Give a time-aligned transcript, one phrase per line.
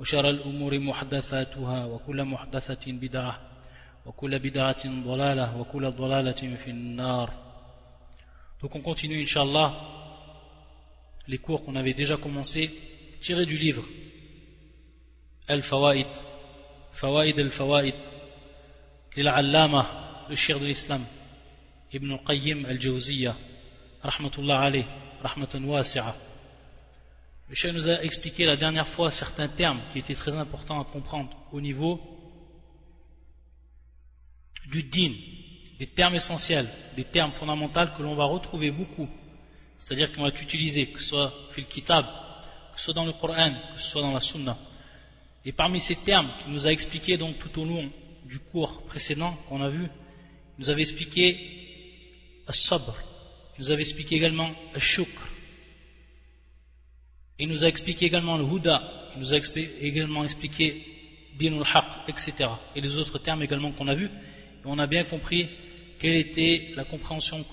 [0.00, 3.40] وشر الأمور محدثاتها وكل محدثة بدعة
[4.06, 7.46] وكل بدعة ضلالة وكل ضلالة في النار
[8.62, 9.74] Donc on continue Inch'Allah
[11.28, 12.70] les cours qu'on avait déjà commencé
[13.20, 13.84] tirés du livre
[15.48, 16.06] Al-Fawaid
[16.92, 17.94] Fawaid Al-Fawaid
[19.16, 19.84] للعلامة
[20.28, 21.04] le shir de l'islam
[21.92, 23.34] Ibn al-Qayyim al-Jawziyya
[24.02, 24.84] rahmatullah alayh
[25.22, 26.14] rahmatan wasi'a
[27.48, 30.84] Le chef nous a expliqué la dernière fois certains termes qui étaient très importants à
[30.84, 32.00] comprendre au niveau
[34.66, 35.12] du din,
[35.78, 39.08] des termes essentiels, des termes fondamentaux que l'on va retrouver beaucoup,
[39.78, 42.04] c'est-à-dire qu'on va utiliser, que ce soit fil kitab,
[42.74, 44.58] que ce soit dans le Coran, que ce soit dans la Sunna.
[45.44, 47.88] Et parmi ces termes qu'il nous a expliqué donc tout au long
[48.24, 52.92] du cours précédent qu'on a vu, il nous avait expliqué as-sabr,
[53.56, 55.22] il nous avait expliqué également as-shukr,
[57.38, 58.82] il nous a expliqué également le huda,
[59.14, 59.38] il nous a
[59.80, 60.82] également expliqué
[61.38, 62.48] dinul haq, etc.
[62.74, 64.10] Et les autres termes également qu'on a vus.
[64.64, 65.48] On a bien compris
[65.98, 67.44] quelle était la compréhension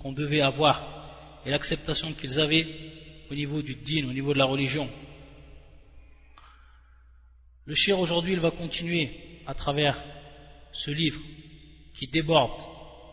[0.00, 2.66] qu'on devait avoir et l'acceptation qu'ils avaient
[3.30, 4.88] au niveau du din, au niveau de la religion.
[7.64, 9.10] Le shir aujourd'hui, il va continuer
[9.46, 9.96] à travers
[10.72, 11.20] ce livre
[11.94, 12.62] qui déborde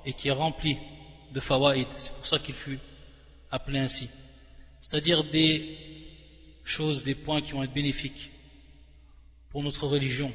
[0.06, 0.78] et qui est rempli
[1.34, 1.88] de fawaïd.
[1.98, 2.80] C'est pour ça qu'il fut
[3.52, 4.10] appelé ainsi.
[4.80, 5.78] C'est-à-dire des
[6.70, 8.32] choses, des points qui vont être bénéfiques
[9.50, 10.32] pour notre religion,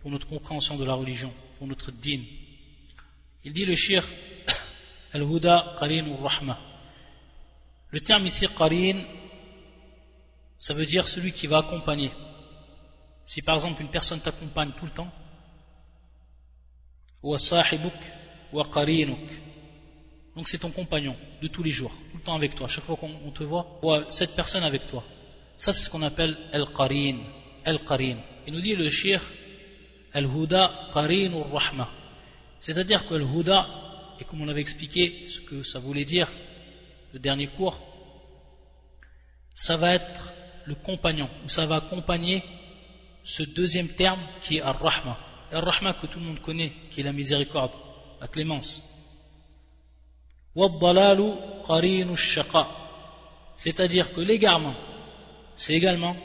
[0.00, 2.22] pour notre compréhension de la religion, pour notre din.
[3.44, 4.06] Il dit le shir
[5.12, 6.58] Al-Huda Qarin Rahma.
[7.90, 8.98] Le terme ici Qarin,
[10.58, 12.10] ça veut dire celui qui va accompagner.
[13.24, 15.12] Si par exemple une personne t'accompagne tout le temps,
[17.22, 17.92] ou sahibuk,
[18.52, 19.18] ou qarinuk,
[20.34, 22.96] donc c'est ton compagnon de tous les jours, tout le temps avec toi, chaque fois
[22.96, 25.04] qu'on te voit, ou cette personne avec toi.
[25.60, 27.18] Ça, c'est ce qu'on appelle Al-Qarin.
[27.66, 28.16] Al-Qarin.
[28.46, 29.20] Il nous dit le shir
[30.14, 31.86] Al-Huda Qarin rahma
[32.60, 33.68] C'est-à-dire que Al-Huda,
[34.18, 36.28] et comme on avait expliqué ce que ça voulait dire,
[37.12, 37.78] le dernier cours,
[39.54, 40.32] ça va être
[40.64, 42.42] le compagnon, ou ça va accompagner
[43.22, 45.18] ce deuxième terme qui est Ar-Rahma.
[45.52, 47.72] Ar-Rahma que tout le monde connaît, qui est la miséricorde,
[48.18, 48.80] la clémence.
[53.58, 54.74] C'est-à-dire que l'égarement,
[55.60, 56.16] c'est également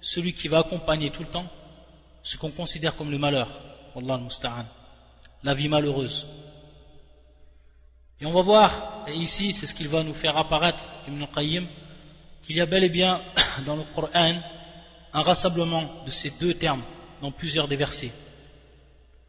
[0.00, 1.46] celui qui va accompagner tout le temps
[2.24, 3.48] ce qu'on considère comme le malheur,
[5.44, 6.26] la vie malheureuse.
[8.20, 11.68] Et on va voir, et ici c'est ce qu'il va nous faire apparaître, Ibn Qayyim,
[12.42, 13.22] qu'il y a bel et bien
[13.66, 14.40] dans le Coran
[15.12, 16.82] un rassemblement de ces deux termes
[17.22, 18.10] dans plusieurs des versets,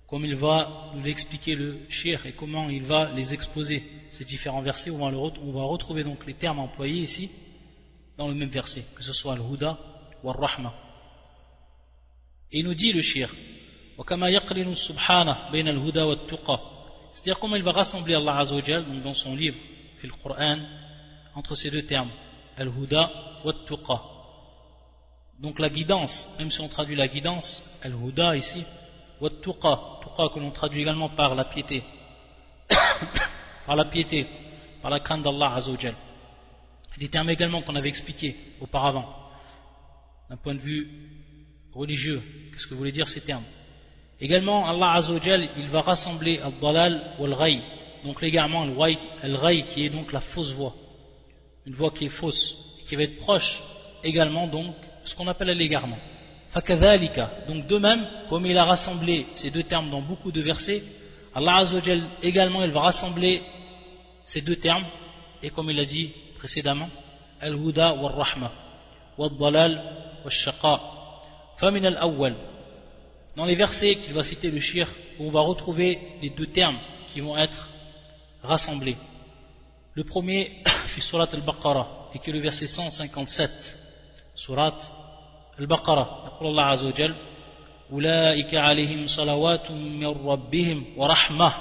[0.08, 4.64] comme il va nous l'expliquer le shir et comment il va les exposer, ces différents
[4.64, 7.30] versets, va, on va retrouver donc les termes employés ici,
[8.18, 9.78] dans le même verset, que ce soit le huda
[10.24, 10.74] ou le rahma.
[12.52, 13.30] Et il nous dit le shir,
[17.14, 19.58] c'est-à-dire comment il va rassembler Allah Azzawajal, donc dans son livre,
[20.02, 20.58] le Coran,
[21.36, 22.10] entre ces deux termes,
[22.58, 23.12] al-huda
[23.44, 24.02] wa tuqa.
[25.40, 28.64] Donc la guidance, même si on traduit la guidance, al-huda ici,
[29.20, 31.84] wa tuqa, tuqa que l'on traduit également par la piété,
[33.66, 34.28] par la piété,
[34.82, 35.96] par la crainte d'Allah Azzawajal
[36.98, 39.08] des termes également qu'on avait expliqués auparavant,
[40.30, 40.90] d'un point de vue
[41.74, 42.22] religieux.
[42.52, 43.44] Qu'est-ce que voulaient dire ces termes?
[44.20, 47.62] Également, Allah Azzawajal, il va rassembler al-dalal ou al-ray,
[48.04, 50.76] donc l'égarement, al-ray, qui est donc la fausse voix,
[51.66, 53.62] une voix qui est fausse, qui va être proche
[54.04, 54.76] également donc
[55.06, 55.98] ce qu'on appelle l'égarement.
[56.50, 60.84] Fakadhalika, donc de même, comme il a rassemblé ces deux termes dans beaucoup de versets,
[61.34, 63.42] Allah Azzawajal également, il va rassembler
[64.26, 64.86] ces deux termes,
[65.42, 66.12] et comme il a dit
[66.42, 66.90] précédemment
[67.40, 68.52] Al-Huda wa Rahma
[69.20, 69.74] Wal-Dalal
[70.24, 70.82] Wal-Shaqa
[71.58, 72.36] Famin al-Awwal
[73.36, 74.88] Dans les versets qu'il va citer le shir,
[75.20, 77.70] on va retrouver les deux termes qui vont être
[78.42, 78.98] rassemblés.
[79.94, 83.78] Le premier, fait Surat al-Baqarah, et qui est le verset 157.
[84.34, 84.80] Surat
[85.60, 86.26] al-Baqarah.
[86.26, 87.16] يقول الله عز وجل
[87.92, 91.54] أولئك عليهم صلوات من ربهم ورحمة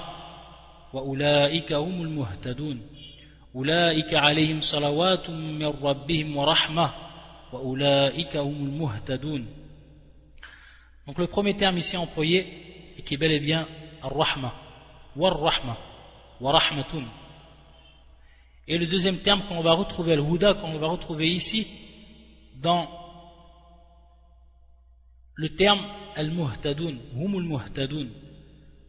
[0.93, 2.90] وأولئك هم المهتدون
[3.56, 6.94] أولئك عليهم صلوات من ربهم ورحمة
[7.54, 9.46] وأولئك هم المهتدون
[11.08, 12.48] Donc le premier terme ici employé,
[12.98, 13.68] et qui est bel et bien
[14.02, 14.52] Ar-Rahma,
[15.16, 15.78] War-Rahma,
[16.42, 17.04] Wa-Rahmatun.
[18.68, 21.68] Et le deuxième terme qu'on va retrouver, Al-Huda, qu'on va retrouver ici,
[22.56, 22.90] dans
[25.36, 25.80] le terme
[26.16, 28.08] Al-Muhtadun, Humul Muhtadun.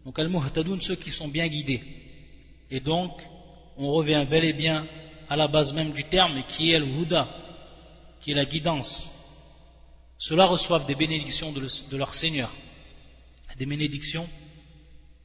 [0.06, 1.82] Donc Al-Muhtadun, ceux qui sont bien guidés.
[2.70, 3.12] Et donc,
[3.77, 4.87] on revient bel et bien
[5.29, 7.27] à la base même du terme, qui est Al-Huda,
[8.19, 9.11] qui est la guidance.
[10.17, 12.51] Ceux-là reçoivent des bénédictions de, leur Seigneur,
[13.57, 14.27] des bénédictions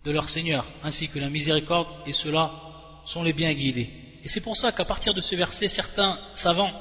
[0.04, 2.52] de leur Seigneur, ainsi que la miséricorde, et ceux-là
[3.04, 3.90] sont les bien guidés.
[4.24, 6.72] Et c'est pour ça qu'à partir de ce verset, certains savants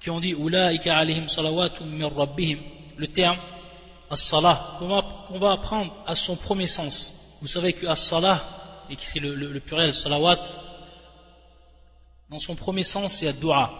[0.00, 0.34] qui ont dit
[0.86, 1.26] alayhim
[2.16, 2.58] rabbihim,
[2.96, 3.38] le terme
[4.10, 7.36] as-salah, qu'on va, apprendre à son premier sens.
[7.40, 8.42] Vous savez que as-salah,
[8.90, 10.38] et qui c'est le, pluriel salawat,
[12.30, 13.70] dans son premier sens c'est ad-du'a.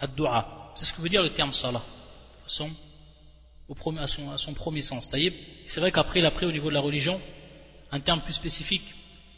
[0.00, 0.72] Ad-du'a.
[0.74, 1.82] C'est ce que veut dire le terme salah
[2.46, 2.70] son,
[3.68, 5.10] au premier, à, son, à, son, premier sens.
[5.10, 7.20] C'est vrai qu'après il a pris au niveau de la religion
[7.90, 8.94] un terme plus spécifique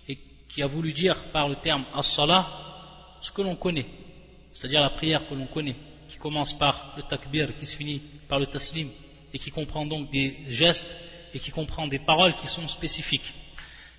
[0.08, 0.18] et
[0.48, 2.46] qui a voulu dire par le terme as-salah
[3.20, 3.86] ce que l'on connaît,
[4.52, 5.76] c'est-à-dire la prière que l'on connaît,
[6.08, 8.88] qui commence par le takbir, qui se finit par le taslim
[9.32, 10.96] et qui comprend donc des gestes
[11.34, 13.34] et qui comprend des paroles qui sont spécifiques.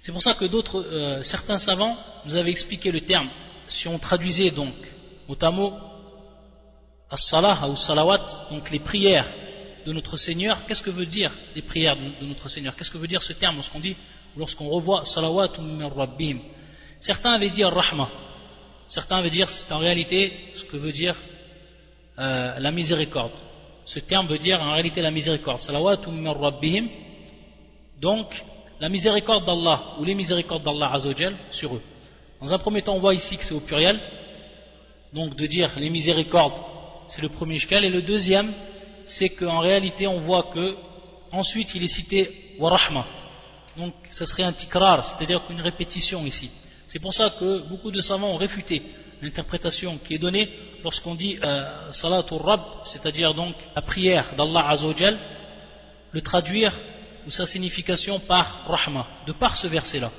[0.01, 3.28] C'est pour ça que d'autres, euh, certains savants nous avaient expliqué le terme.
[3.68, 4.74] Si on traduisait donc
[5.28, 5.74] mot à mot
[7.12, 9.25] as-salah ou salawat, donc les prières
[9.86, 12.75] de notre Seigneur, qu'est-ce que veut dire les prières de notre Seigneur?
[12.75, 13.96] Qu'est-ce que veut dire ce terme lorsqu'on dit,
[14.38, 16.40] lorsqu'on revoit salawat min rabbihim?
[17.00, 18.10] Certains avaient dit rahma
[18.90, 21.16] certains avaient dire c'est en réalité ce que veut dire
[22.18, 23.31] euh, la miséricorde.
[23.86, 25.62] Ce terme veut dire en réalité la miséricorde.
[25.62, 26.90] Salawat min rabbihim,
[28.01, 28.44] donc
[28.80, 31.81] la miséricorde d'Allah ou les miséricordes d'Allah azawajal sur eux.
[32.42, 34.00] Dans un premier temps, on voit ici que c'est au pluriel,
[35.14, 36.54] donc de dire les miséricordes
[37.10, 37.84] c'est le premier ishkal.
[37.84, 38.54] Et le deuxième,
[39.06, 40.78] c'est qu'en réalité, on voit que
[41.31, 43.06] ensuite il est cité warahma.
[43.78, 46.50] Donc, ça serait un tikrar, c'est-à-dire qu'une répétition ici.
[46.88, 48.82] C'est pour ça que beaucoup de savants ont réfuté
[49.22, 50.50] l'interprétation qui est donnée
[50.84, 55.18] lorsqu'on dit euh, salatul rab, c'est-à-dire donc la prière d'Allah Azzawajal,
[56.12, 56.74] le traduire
[57.30, 60.12] ou sa signification par rahma, de par ce verset-là.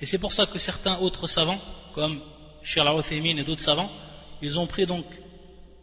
[0.00, 1.58] Et c'est pour ça que certains autres savants,
[1.92, 2.20] comme
[2.76, 3.90] al et d'autres savants,
[4.40, 5.06] ils ont pris donc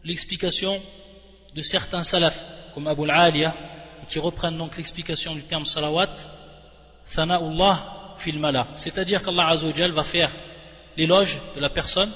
[0.05, 0.81] l'explication
[1.53, 2.39] de certains salafs,
[2.73, 3.53] comme Abu al-Aliya,
[4.07, 6.15] qui reprennent donc l'explication du terme salawat,
[7.13, 8.69] Thana'ullah fil mala.
[8.75, 10.31] C'est-à-dire qu'Allah Azzawajal va faire
[10.95, 12.11] l'éloge de la personne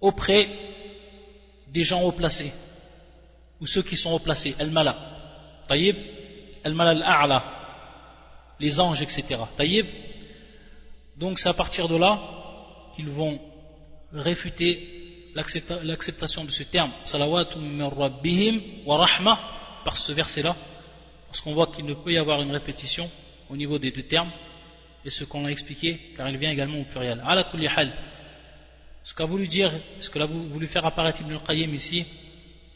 [0.00, 0.48] auprès
[1.68, 2.54] des gens haut placés,
[3.60, 4.96] ou ceux qui sont haut placés, al-mala.
[8.60, 9.24] Les anges, etc.
[9.56, 9.86] Taïb.
[11.16, 12.20] Donc c'est à partir de là
[12.94, 13.40] qu'ils vont
[14.12, 16.90] réfuter l'acceptation de ce terme,
[17.56, 19.38] min rabbihim wa rahma,
[19.84, 20.56] par ce verset-là,
[21.26, 23.10] parce qu'on voit qu'il ne peut y avoir une répétition
[23.48, 24.30] au niveau des deux termes,
[25.04, 27.22] et ce qu'on a expliqué, car il vient également au pluriel.
[27.26, 27.68] Ala kulli.
[29.04, 32.06] Ce qu'a voulu dire, ce que l'a voulu faire apparaître Ibn al-Qayyim ici,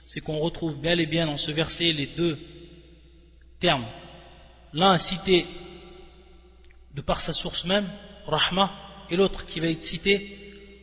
[0.06, 2.38] c'est qu'on retrouve bel et bien dans ce verset les deux
[3.65, 3.85] termes.
[4.73, 5.45] L'un cité
[6.93, 7.87] de par sa source même,
[8.25, 8.71] rahma,
[9.09, 10.37] et l'autre qui va être cité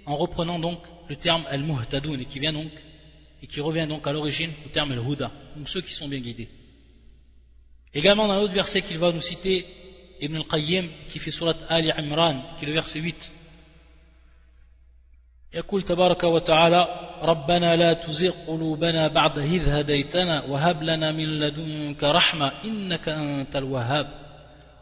[0.07, 2.71] en reprenant donc le terme al-muhtadoun et qui vient donc
[3.43, 6.49] et qui revient donc à l'origine au terme al-huda, donc ceux qui sont bien guidés.
[7.95, 9.65] Également dans l'autre verset qu'il va nous citer
[10.21, 13.33] Ibn al-Qayyim qui fait surat Ali Imran qui est le verset 8
[15.55, 22.53] يقول تبارك وتعالى ربنا لا تزغ قلوبنا بعد إذ هديتنا وهب لنا من لدنك رحمة
[22.65, 24.07] إنك أنت الوهاب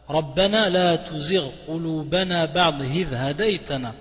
[0.09, 3.93] ربنا لا تزغ قلوبنا بعد إذ هديتنا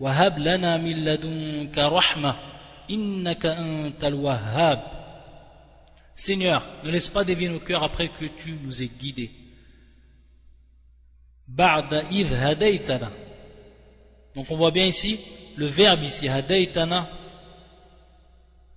[0.00, 2.34] وهب لنا من لدنك رحمة
[2.90, 4.98] إنك أنت الوهاب
[6.18, 9.30] Seigneur, ne laisse pas dévier nos cœurs après que tu nous aies guidés.
[11.46, 13.12] Ba'da idh hadaytana.
[14.34, 15.20] Donc on voit bien ici
[15.56, 17.08] le verbe ici, hadaytana,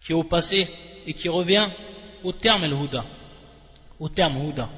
[0.07, 0.69] qui est au passé
[1.05, 1.69] et qui revient
[2.23, 3.05] au terme el-huda.
[3.99, 4.71] Au terme huda.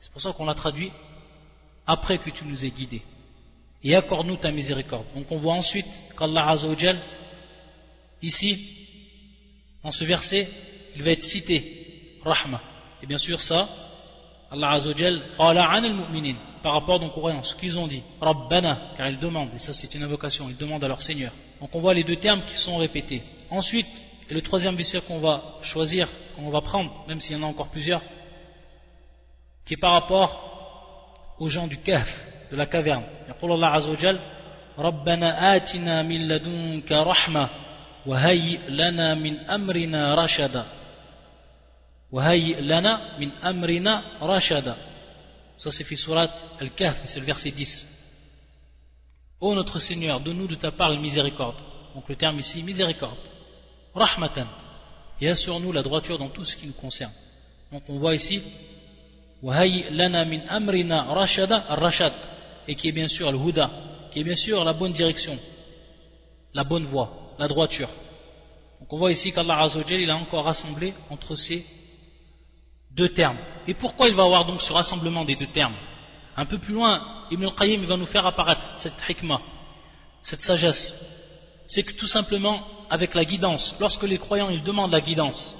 [0.00, 0.90] C'est pour ça qu'on l'a traduit
[1.86, 3.02] après que tu nous aies guidés
[3.84, 5.04] et accorde-nous ta miséricorde.
[5.14, 5.86] Donc on voit ensuite
[6.18, 6.98] qu'Allah Azzawajal,
[8.22, 8.66] ici,
[9.84, 10.48] dans ce verset,
[10.96, 12.62] il va être cité, Rahma.
[13.02, 13.68] Et bien sûr ça,
[14.50, 19.18] Allah Azzawajal, al-mu'minin, par rapport donc aux croyants, ce qu'ils ont dit, Rabbana, car ils
[19.18, 21.32] demandent, et ça c'est une invocation, ils demandent à leur Seigneur.
[21.60, 23.22] Donc on voit les deux termes qui sont répétés.
[23.50, 27.43] Ensuite, et le troisième verset qu'on va choisir, qu'on va prendre, même s'il y en
[27.43, 28.01] a encore plusieurs,
[29.65, 33.03] qui est par rapport aux gens du Kahf, de la caverne.
[33.29, 34.19] يقول الله عز وجل
[34.77, 37.49] ربنا آتنا من لدنك رحمة
[38.05, 40.65] وهيئ لنا من أمرنا رشدا
[42.11, 44.75] وهيئ لنا من أمرنا رشدا
[45.57, 46.29] Ça c'est fait surat
[46.59, 47.87] Al-Kahf, c'est le verset 10.
[49.39, 51.55] Ô notre Seigneur, donne-nous de ta part la miséricorde.
[51.93, 53.17] Donc le terme ici, miséricorde.
[53.94, 54.46] rahmatan.
[55.20, 57.12] Il y a sur nous la droiture dans tout ce qui nous concerne.
[57.72, 58.42] Donc on voit ici,
[59.42, 62.12] lana min amrina rashada rashad,
[62.66, 63.70] et qui est bien sûr le huda,
[64.10, 65.38] qui est bien sûr la bonne direction,
[66.54, 67.88] la bonne voie, la droiture.
[68.80, 71.64] Donc on voit ici qu'Allah Azzawajal, il a encore rassemblé entre ces
[72.92, 73.36] deux termes.
[73.66, 75.76] Et pourquoi il va avoir donc ce rassemblement des deux termes?
[76.36, 79.42] Un peu plus loin, Ibn al-Qayyim va nous faire apparaître cette hikmah,
[80.22, 81.04] cette sagesse.
[81.66, 85.56] C'est que tout simplement, avec la guidance, lorsque les croyants demandent la guidance,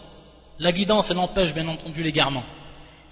[0.59, 2.43] la guidance elle empêche bien entendu l'égarement.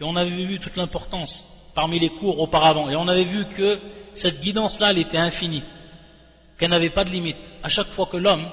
[0.01, 2.91] Et on avait vu toute l'importance parmi les cours auparavant.
[2.91, 3.81] Et on avait vu que
[4.13, 5.63] cette guidance-là, elle était infinie,
[6.59, 7.53] qu'elle n'avait pas de limite.
[7.63, 8.47] À chaque fois que l'homme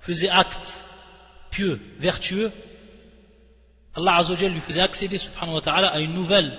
[0.00, 0.84] faisait acte
[1.50, 2.50] pieux, vertueux,
[3.94, 6.52] Allah Azzawajal lui faisait accéder subhanahu wa ta'ala à une nouvelle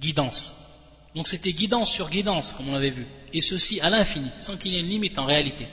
[0.00, 0.56] guidance.
[1.14, 3.06] Donc c'était guidance sur guidance, comme on l'avait vu.
[3.32, 5.68] Et ceci à l'infini, sans qu'il y ait une limite en réalité.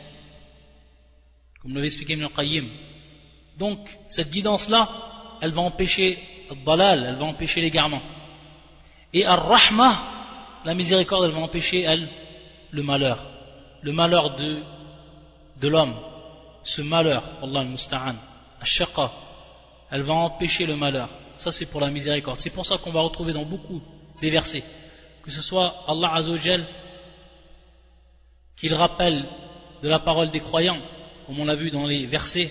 [1.61, 2.67] Comme l'avait expliqué Ibn Qayyim.
[3.57, 4.87] Donc cette guidance-là,
[5.41, 6.17] elle va empêcher
[6.65, 8.01] balal, elle va empêcher l'égarement.
[9.13, 9.97] Et ar-rahma,
[10.65, 12.07] la miséricorde, elle va empêcher, elle,
[12.71, 13.25] le malheur.
[13.81, 14.61] Le malheur de,
[15.59, 15.95] de l'homme,
[16.63, 18.15] ce malheur, Allah al-Musta'an,
[18.61, 19.11] ash-shaqa,
[19.91, 21.09] elle va empêcher le malheur.
[21.37, 22.39] Ça c'est pour la miséricorde.
[22.39, 23.81] C'est pour ça qu'on va retrouver dans beaucoup
[24.21, 24.63] des versets,
[25.23, 26.65] que ce soit Allah Azzawajal
[28.55, 29.23] qu'il rappelle
[29.83, 30.79] de la parole des croyants,
[31.27, 32.49] comme on l'a vu dans les versets,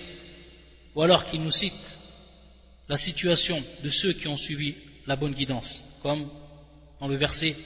[0.95, 1.99] ou alors qu'il nous cite
[2.88, 4.75] la situation de ceux qui ont suivi
[5.06, 6.28] la bonne guidance, comme
[7.00, 7.56] dans le verset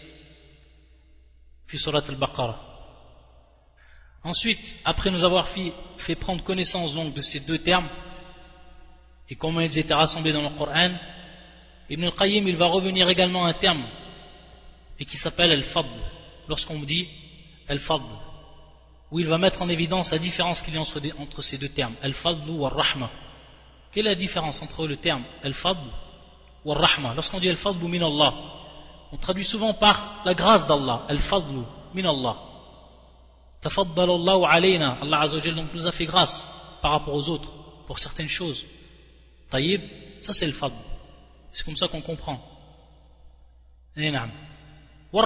[1.66, 2.70] fi surat al-Baqarah.
[4.22, 5.72] Ensuite, après nous avoir fait,
[6.14, 7.88] prendre connaissance donc de ces deux termes
[9.28, 10.92] et comment ils étaient rassemblés dans le Coran,
[11.88, 13.84] Ibn al-Qayyim il va revenir également à un terme
[15.00, 15.88] et qui s'appelle al-Fadl.
[16.48, 17.08] Lorsqu'on dit
[17.68, 18.04] al-Fadl,
[19.10, 21.94] où il va mettre en évidence la différence qu'il y a entre ces deux termes,
[22.02, 23.10] al-Fadl ou al-Rahma.
[23.92, 25.80] Quelle est la différence entre le terme al-Fadl
[26.64, 28.34] ou al-Rahma Lorsqu'on dit al-Fadl min Allah,
[29.12, 31.64] on traduit souvent par la grâce d'Allah, al-Fadl
[31.94, 32.36] min Allah.
[33.62, 36.48] Allahu alayna, Allah Azzawajal donc nous a fait grâce
[36.80, 37.52] par rapport aux autres,
[37.86, 38.64] pour certaines choses.
[39.50, 39.82] Taïb,
[40.20, 40.74] ça c'est le fadl.
[41.52, 42.40] C'est comme ça qu'on comprend.
[45.12, 45.24] Wa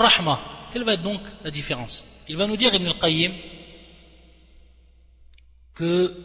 [0.73, 2.05] quelle va être donc la différence?
[2.29, 3.33] Il va nous dire Ibn al-Qayyim
[5.74, 6.16] que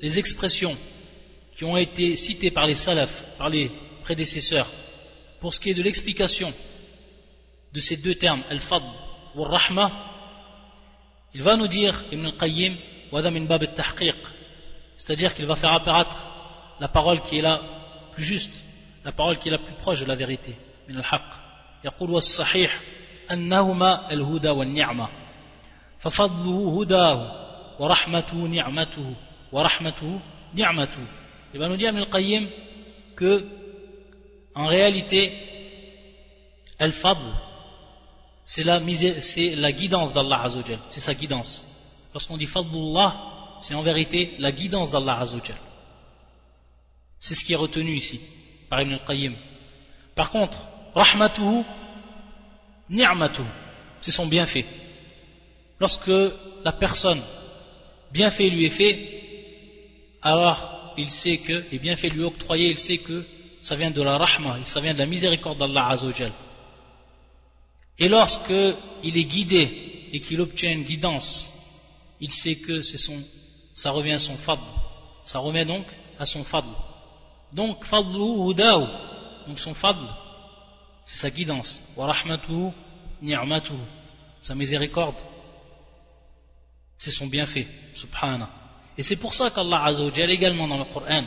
[0.00, 0.76] les expressions
[1.52, 3.70] qui ont été citées par les salafs, par les
[4.02, 4.68] prédécesseurs,
[5.40, 6.52] pour ce qui est de l'explication
[7.72, 8.86] de ces deux termes, al-fadl
[9.34, 9.90] ou rahma
[11.34, 12.76] il va nous dire, Ibn al-Qayyim,
[14.96, 16.26] c'est-à-dire qu'il va faire apparaître
[16.78, 17.60] la parole qui est la
[18.12, 18.62] plus juste,
[19.04, 20.56] la parole qui est la plus proche de la vérité,
[20.88, 21.22] min al-haq.
[21.84, 22.80] يقول والصحيح
[23.30, 25.08] أنهما الهدى والنعمة
[25.98, 27.44] ففضله هداه
[27.78, 29.14] ورحمته نعمته
[29.52, 30.20] ورحمته
[30.54, 31.06] نعمته
[31.52, 32.48] il va nous dire Ibn al-Qayyim
[33.16, 33.46] que
[34.54, 35.32] en réalité
[36.78, 37.22] al-fadl
[38.44, 38.80] c'est la,
[39.20, 41.66] c'est la guidance d'Allah Azzawajal, c'est sa guidance.
[42.12, 43.16] Lorsqu'on dit Fadlullah,
[43.60, 45.56] c'est en vérité la guidance d'Allah Azzawajal.
[47.18, 48.20] C'est ce qui est retenu ici
[48.68, 49.34] par Ibn al-Qayyim.
[50.14, 50.58] Par contre,
[50.94, 51.64] Rahmatuhu,
[52.90, 53.44] Ni'matuhu,
[54.02, 54.66] c'est son bienfait.
[55.80, 56.10] Lorsque
[56.64, 57.20] la personne,
[58.11, 59.19] bienfait lui est fait,
[60.21, 63.25] alors il sait que, les bienfaits lui octroyés, il sait que
[63.61, 66.31] ça vient de la rahma, ça vient de la miséricorde d'Allah Azzawajal.
[67.97, 68.53] Et lorsque
[69.03, 71.53] il est guidé et qu'il obtient une guidance,
[72.21, 73.17] il sait que son,
[73.73, 74.61] ça revient à son fadl.
[75.23, 75.85] Ça revient donc
[76.17, 76.67] à son fadl.
[77.53, 78.85] Donc, fadlu hudahu,
[79.47, 80.05] donc son fadl,
[81.05, 81.81] c'est sa guidance.
[81.97, 82.71] Wa rahmatuhu
[83.21, 83.77] ni'matuhu,
[84.39, 85.17] sa miséricorde,
[86.99, 87.65] c'est son bienfait,
[87.95, 88.49] subhana.
[88.97, 91.23] Et c'est pour ça qu'Allah Azzawajal également dans le Coran,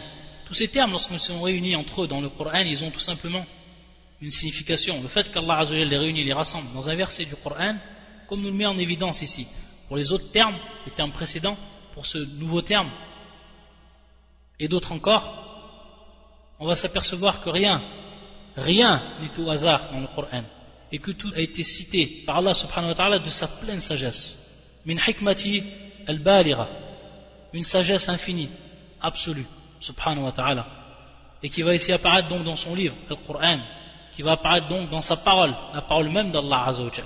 [0.47, 3.45] tous ces termes lorsqu'ils sont réunis entre eux dans le Coran, ils ont tout simplement
[4.21, 5.01] une signification.
[5.01, 7.77] Le fait qu'Allah les réunit, les rassemble dans un verset du Coran,
[8.29, 9.47] comme nous le met en évidence ici.
[9.89, 11.57] Pour les autres termes, les termes précédents,
[11.95, 12.91] pour ce nouveau terme,
[14.61, 17.83] et d'autres encore, on va s'apercevoir que rien,
[18.57, 20.45] rien n'est au hasard dans le Coran,
[20.93, 24.42] et que tout a été cité par Allah subhanahu wa ta'ala de sa pleine sagesse
[24.86, 25.64] Min hikmati
[26.08, 26.68] al-balira,
[27.54, 28.50] une sagesse infinie,
[29.02, 29.46] absolue,
[29.80, 30.66] subhanahu wa ta'ala,
[31.44, 33.60] et qui va ici apparaître donc dans son livre, le Coran,
[34.14, 37.06] qui va apparaître donc dans sa parole, la parole même d'Allah Azzawajal.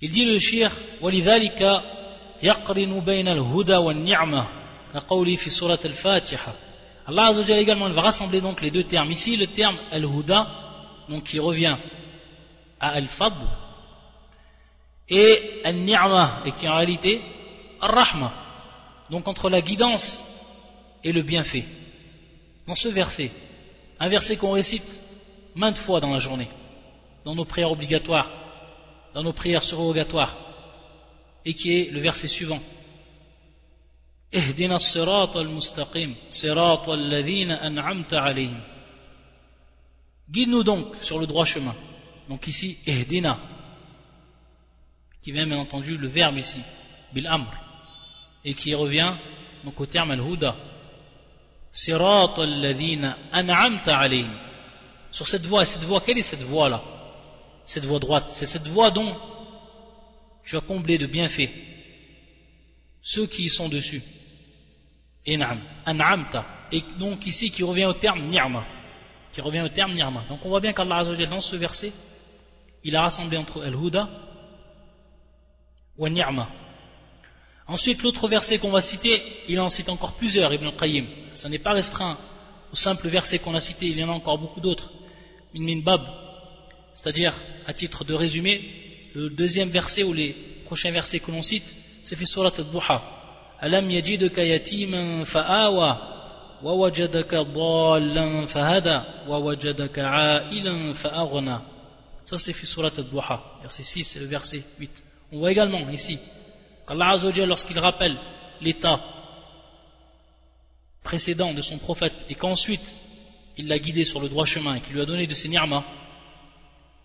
[0.00, 1.82] Il dit le shir, وَلِذَلِكَ
[2.42, 4.64] يَقْرِنُ بَيْنَ الْهُدَى وَالنِّعْمَةِ
[4.94, 6.54] كقوله في سورة الفاتحة
[7.06, 10.46] Allah Azzawajal également il va rassembler donc les deux termes ici le terme al-huda
[11.08, 11.76] donc qui revient
[12.80, 13.36] à al-fadl
[15.09, 17.21] et al-ni'ma et qui en réalité
[17.81, 18.31] al-rahma
[19.09, 20.23] donc entre la guidance
[21.03, 21.65] et le bienfait.
[22.67, 23.31] Dans ce verset
[23.99, 24.99] un verset qu'on récite
[25.55, 26.47] maintes fois dans la journée
[27.25, 28.29] dans nos prières obligatoires
[29.13, 30.35] dans nos prières surrogatoires
[31.45, 32.61] et qui est le verset suivant.
[40.29, 41.75] Guide-nous donc sur le droit chemin.
[42.27, 43.39] Donc ici, ihdina,
[45.21, 46.61] qui vient bien entendu le verbe ici,
[47.13, 47.51] bil amr,
[48.45, 49.15] et qui revient
[49.63, 50.55] donc au terme al-huda.
[55.11, 56.81] Sur cette voie, cette voie, quelle est cette voie-là?
[57.65, 59.15] Cette voie droite, c'est cette voie dont
[60.43, 61.51] tu as comblé de bienfaits
[63.01, 64.01] ceux qui y sont dessus.
[65.85, 66.45] An'amta.
[66.71, 68.65] Et donc ici qui revient au terme ni'ma.
[69.31, 70.25] Qui revient au terme ni'ma.
[70.29, 71.91] Donc on voit bien qu'Allah dans ce verset,
[72.83, 74.09] il a rassemblé entre al-huda
[77.67, 81.05] Ensuite, l'autre verset qu'on va citer, il en cite encore plusieurs, Ibn al-Qayyim.
[81.33, 82.17] Ça n'est pas restreint
[82.71, 84.91] au simple verset qu'on a cité, il y en a encore beaucoup d'autres.
[85.53, 86.01] Min min bab,
[86.93, 87.33] c'est-à-dire,
[87.65, 88.61] à titre de résumé,
[89.13, 93.03] le deuxième verset ou les prochains versets que l'on cite, c'est fait surat al-Duha.
[93.59, 101.63] Alam yajidaka yatiman fa'awa, wa wajadaka dhallan fahada, wa wajadaka a'ilan fa'aghna.
[102.25, 105.03] Ça c'est fait surat al-Duha, verset 6 le verset 8.
[105.31, 106.19] On voit également ici
[106.87, 108.15] qu'Allah Azzawajal, lorsqu'il rappelle
[108.61, 108.99] l'état
[111.03, 112.97] précédent de son prophète et qu'ensuite
[113.57, 115.83] il l'a guidé sur le droit chemin et qu'il lui a donné de ses ni'mas,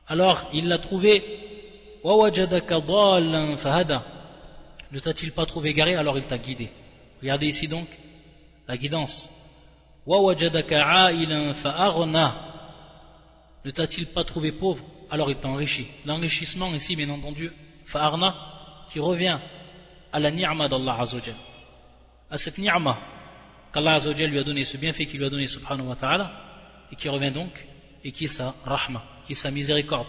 [0.06, 1.40] alors il l'a trouvé
[4.92, 6.70] ne t'a-t-il pas trouvé garé, alors il t'a guidé.
[7.22, 7.88] Regardez ici donc
[8.68, 9.30] la guidance
[13.64, 15.86] ne t'a-t-il pas trouvé pauvre alors il t'a enrichi.
[16.04, 17.50] L'enrichissement ici bien entendu
[17.84, 18.34] fa'arna,
[18.90, 19.38] qui revient
[20.12, 21.34] à la ni'ma d'Allah Azzawajal.
[22.30, 22.98] À cette ni'ma
[23.72, 26.32] qu'Allah Azzawajal lui a donné, ce bienfait qu'il lui a donné, subhanahu wa ta'ala,
[26.92, 27.66] et qui revient donc,
[28.04, 30.06] et qui est sa rahma, qui est sa miséricorde.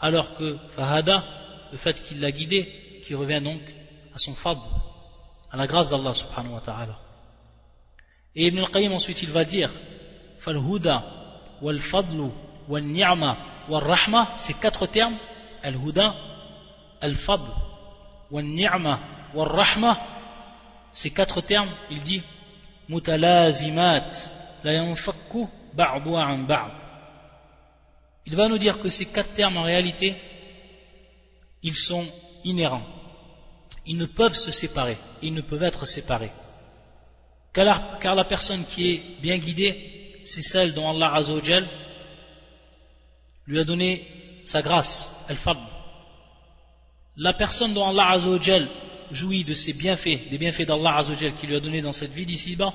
[0.00, 1.24] Alors que fahada,
[1.72, 3.60] le fait qu'il l'a guidé, qui revient donc
[4.14, 4.60] à son fadl,
[5.50, 6.98] à la grâce d'Allah subhanahu wa ta'ala.
[8.34, 9.70] Et Ibn al-Qayyim ensuite il va dire
[10.40, 11.04] Fal-Huda,
[11.62, 12.30] Wal-Fadlu,
[12.68, 15.16] Wal-Ni'ma, Wal-Rahma, ces quatre termes,
[15.62, 16.14] Al-Huda,
[17.06, 17.50] Al-Fadl,
[18.30, 19.00] Wal-Ni'ma,
[19.34, 19.98] Wal-Rahma,
[20.92, 22.22] ces quatre termes, il dit
[22.88, 24.10] Mutalazimat,
[24.64, 26.72] La yanfakku ba'du an ba'd.
[28.26, 30.16] Il va nous dire que ces quatre termes en réalité,
[31.62, 32.04] ils sont
[32.44, 32.82] inhérents
[33.86, 36.32] ils ne peuvent se séparer, ils ne peuvent être séparés.
[37.52, 37.64] Car
[38.14, 41.66] la, personne qui est bien guidée, c'est celle dont Allah Azzawajal
[43.46, 44.06] lui a donné
[44.44, 45.60] sa grâce, al-fadl.
[47.16, 48.68] La personne dont Allah Azzawajal
[49.10, 52.26] jouit de ses bienfaits, des bienfaits d'Allah Azzawajal qu'il lui a donné dans cette vie
[52.26, 52.74] d'ici-bas,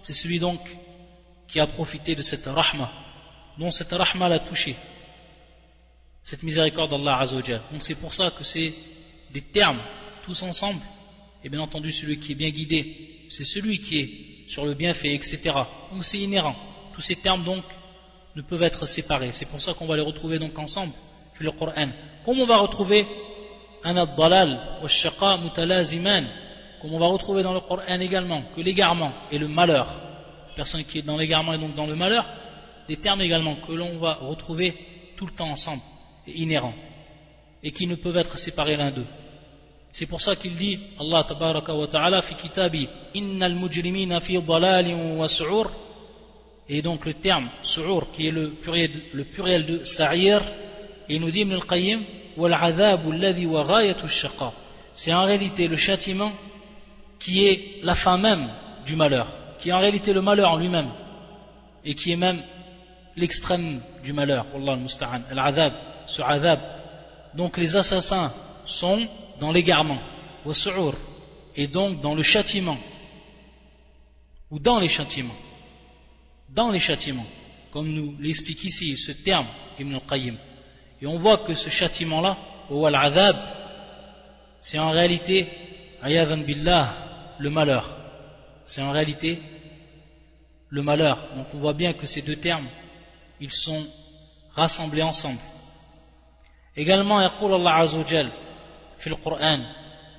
[0.00, 0.60] c'est celui donc
[1.46, 2.90] qui a profité de cette rahma,
[3.58, 4.74] dont cette rahma l'a touché,
[6.24, 7.60] cette miséricorde d'Allah Azzawajal.
[7.70, 8.72] Donc c'est pour ça que c'est
[9.30, 9.80] des termes
[10.24, 10.80] tous ensemble,
[11.44, 15.14] et bien entendu celui qui est bien guidé, c'est celui qui est sur le bienfait,
[15.14, 15.40] etc.
[15.92, 16.56] Donc c'est inhérent.
[16.94, 17.64] Tous ces termes donc
[18.36, 19.30] ne peuvent être séparés.
[19.32, 20.92] C'est pour ça qu'on va les retrouver donc ensemble,
[21.38, 21.90] le Coran.
[22.24, 23.06] Comme on va retrouver
[26.82, 29.86] comme on va retrouver dans le Coran également que l'égarement et le malheur,
[30.56, 32.28] personne qui est dans l'égarement et donc dans le malheur,
[32.88, 34.76] des termes également que l'on va retrouver
[35.16, 35.82] tout le temps ensemble,
[36.26, 36.74] et inhérents,
[37.62, 39.06] et qui ne peuvent être séparés l'un d'eux.
[39.92, 45.16] C'est pour ça qu'il dit, Allah tabaraka wa ta'ala, fi kitabi, innal mujrimina fi dalalin
[45.16, 45.70] wa su'ur,
[46.68, 50.42] et donc le terme su'ur, qui est le pluriel, le pluriel de sa'ir,
[51.08, 52.02] il nous dit Ibn al-Qayyim,
[54.94, 56.32] C'est en réalité le châtiment
[57.18, 58.48] qui est la fin même
[58.84, 60.90] du malheur, qui est en réalité le malheur en lui-même,
[61.84, 62.42] et qui est même
[63.16, 64.46] l'extrême du malheur,
[66.06, 66.24] ce.
[67.34, 68.32] Donc les assassins
[68.66, 69.06] sont
[69.38, 69.98] dans l'égarement,
[71.56, 72.78] et donc dans le châtiment,
[74.50, 75.36] ou dans les châtiments,
[76.48, 77.26] dans les châtiments,
[77.72, 79.46] comme nous l'explique ici ce terme
[79.78, 80.36] Ibn al-Qayyim.
[81.02, 82.36] Et on voit que ce châtiment-là,
[84.60, 85.48] c'est en réalité,
[86.46, 86.94] billah,
[87.40, 87.90] le malheur.
[88.64, 89.40] C'est en réalité
[90.68, 91.26] le malheur.
[91.36, 92.68] Donc on voit bien que ces deux termes,
[93.40, 93.84] ils sont
[94.54, 95.40] rassemblés ensemble.
[96.76, 97.28] Également, et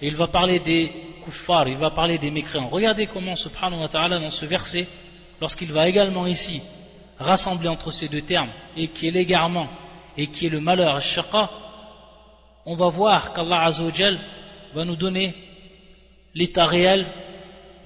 [0.01, 0.91] il va parler des
[1.23, 2.67] kuffars, il va parler des mécréants.
[2.67, 4.85] Regardez comment, subhanahu wa ta'ala, dans ce verset,
[5.39, 6.61] lorsqu'il va également ici
[7.19, 9.69] rassembler entre ces deux termes, et qui est l'égarement
[10.16, 11.50] et qui est le malheur, shaqa,
[12.66, 14.18] on va voir qu'Allah Azzawajal
[14.74, 15.34] va nous donner
[16.34, 17.06] l'état réel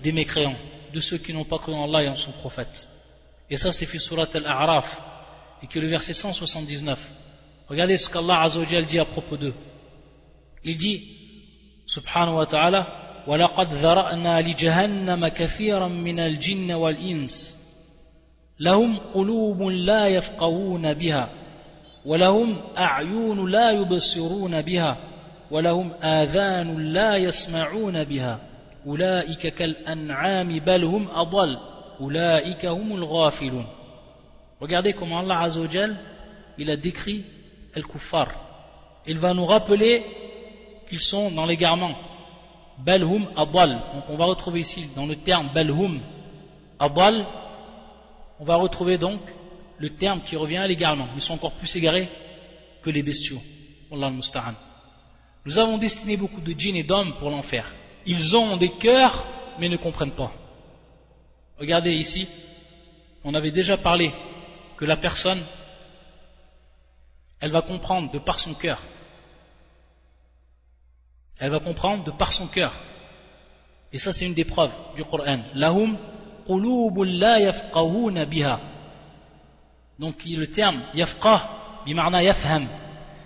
[0.03, 0.57] des mécréants,
[0.93, 2.89] de ceux qui n'ont pas cru en Allah et en son prophète.
[3.51, 5.03] Et ça, c'est fait surat al-A'raf,
[5.63, 6.99] et que le verset 179.
[7.69, 9.55] Regardez ce qu'Allah Azzawajal dit à propos d'eux.
[10.65, 11.03] Il dit,
[11.87, 17.63] subhanahu wa ta'ala, وَلَقَدْ ذَرَأْنَا لِجَهَنَّمَ كَثِيرًا مِنَ الْجِنَّ وَالْإِنسِ
[18.63, 21.29] لهم قلوب لا يفقهون بها
[22.07, 24.97] ولهم أعين لا يبصرون بها
[25.51, 28.39] ولهم آذان لا يسمعون بها
[28.87, 31.59] أولئك كالأنعام بل هم أضل
[32.01, 33.67] أولئك هم الغافلون
[34.61, 35.97] Regardez comment Allah Azzawajal,
[36.57, 37.25] il a décrit
[37.75, 38.29] Al-Kuffar.
[39.09, 40.05] Il va nous rappeler
[40.87, 41.97] qu'ils sont dans l'égarement.
[42.79, 43.71] Balhum Adal.
[43.71, 45.99] Donc on va retrouver ici dans le terme Balhum
[46.79, 47.25] Adal,
[48.39, 49.21] on va retrouver donc
[49.80, 51.08] le terme qui revient à l'égarement.
[51.16, 52.08] Ils sont encore plus égarés
[52.82, 53.42] que les bestiaux.
[53.92, 54.54] Allah al
[55.46, 57.74] Nous avons destiné beaucoup de djinns et d'hommes pour l'enfer.
[58.06, 59.26] Ils ont des cœurs,
[59.60, 60.32] mais ne comprennent pas.
[61.60, 62.28] Regardez ici,
[63.24, 64.12] on avait déjà parlé
[64.78, 65.42] que la personne,
[67.40, 68.80] elle va comprendre de par son cœur.
[71.40, 72.74] Elle va comprendre de par son cœur.
[73.94, 75.40] Et ça, c'est une des preuves du Coran.
[75.54, 75.98] Lahum
[76.50, 78.60] la biha.
[80.00, 82.68] Donc, le terme yafqah, bimarna yafham.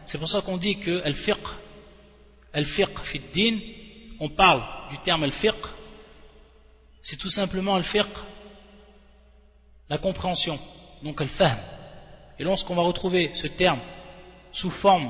[0.06, 1.38] C'est pour ça qu'on dit que al-fiqh,
[2.54, 3.58] al-fiqh fi din,
[4.20, 5.56] on parle du terme al-fiqh,
[7.02, 8.06] c'est tout simplement al-fiqh,
[9.90, 10.60] la compréhension
[11.04, 11.58] donc elle fahm.
[12.40, 13.80] Et lorsqu'on va retrouver ce terme
[14.52, 15.10] sous forme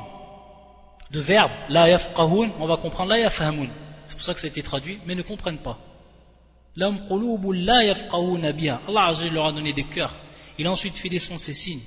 [1.12, 3.68] de verbe, la yafqahun, on va comprendre la yafhamun.
[4.06, 5.78] C'est pour ça que ça a été traduit, mais ne comprennent pas.
[6.78, 6.92] Allah
[9.32, 10.16] leur a donné des cœurs.
[10.58, 11.82] Il a ensuite fait descendre ces signes.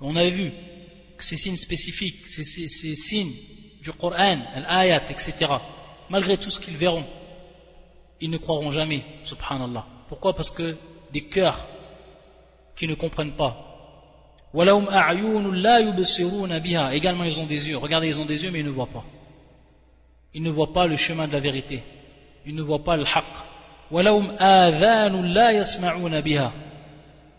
[0.00, 0.52] On avait vu
[1.16, 3.32] que ces signes spécifiques, ces, ces signes
[3.82, 4.38] du Coran,
[4.68, 5.50] l'ayat, etc.,
[6.10, 7.04] malgré tout ce qu'ils verront,
[8.20, 9.86] ils ne croiront jamais, subhanallah.
[10.08, 10.34] Pourquoi?
[10.34, 10.76] Parce que
[11.12, 11.66] des cœurs
[12.76, 13.60] qui ne comprennent pas.
[16.92, 17.76] Également, ils ont des yeux.
[17.76, 19.04] Regardez, ils ont des yeux, mais ils ne voient pas.
[20.32, 21.82] Ils ne voient pas le chemin de la vérité.
[22.46, 23.24] Ils ne voient pas le haqq.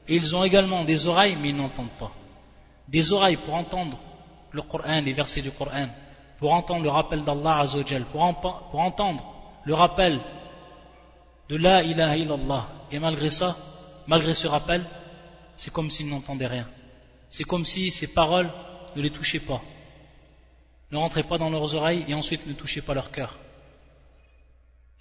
[0.07, 2.11] Et ils ont également des oreilles, mais ils n'entendent pas.
[2.87, 3.97] Des oreilles pour entendre
[4.51, 5.87] le Coran, les versets du Coran,
[6.37, 8.33] pour entendre le rappel d'Allah Azzawajal, pour,
[8.71, 9.23] pour entendre
[9.63, 10.19] le rappel
[11.49, 12.67] de La ilaha illallah.
[12.91, 13.55] Et malgré ça,
[14.07, 14.83] malgré ce rappel,
[15.55, 16.67] c'est comme s'ils n'entendaient rien.
[17.29, 18.49] C'est comme si ces paroles
[18.95, 19.61] ne les touchaient pas,
[20.91, 23.37] ne rentraient pas dans leurs oreilles et ensuite ne touchaient pas leur cœur.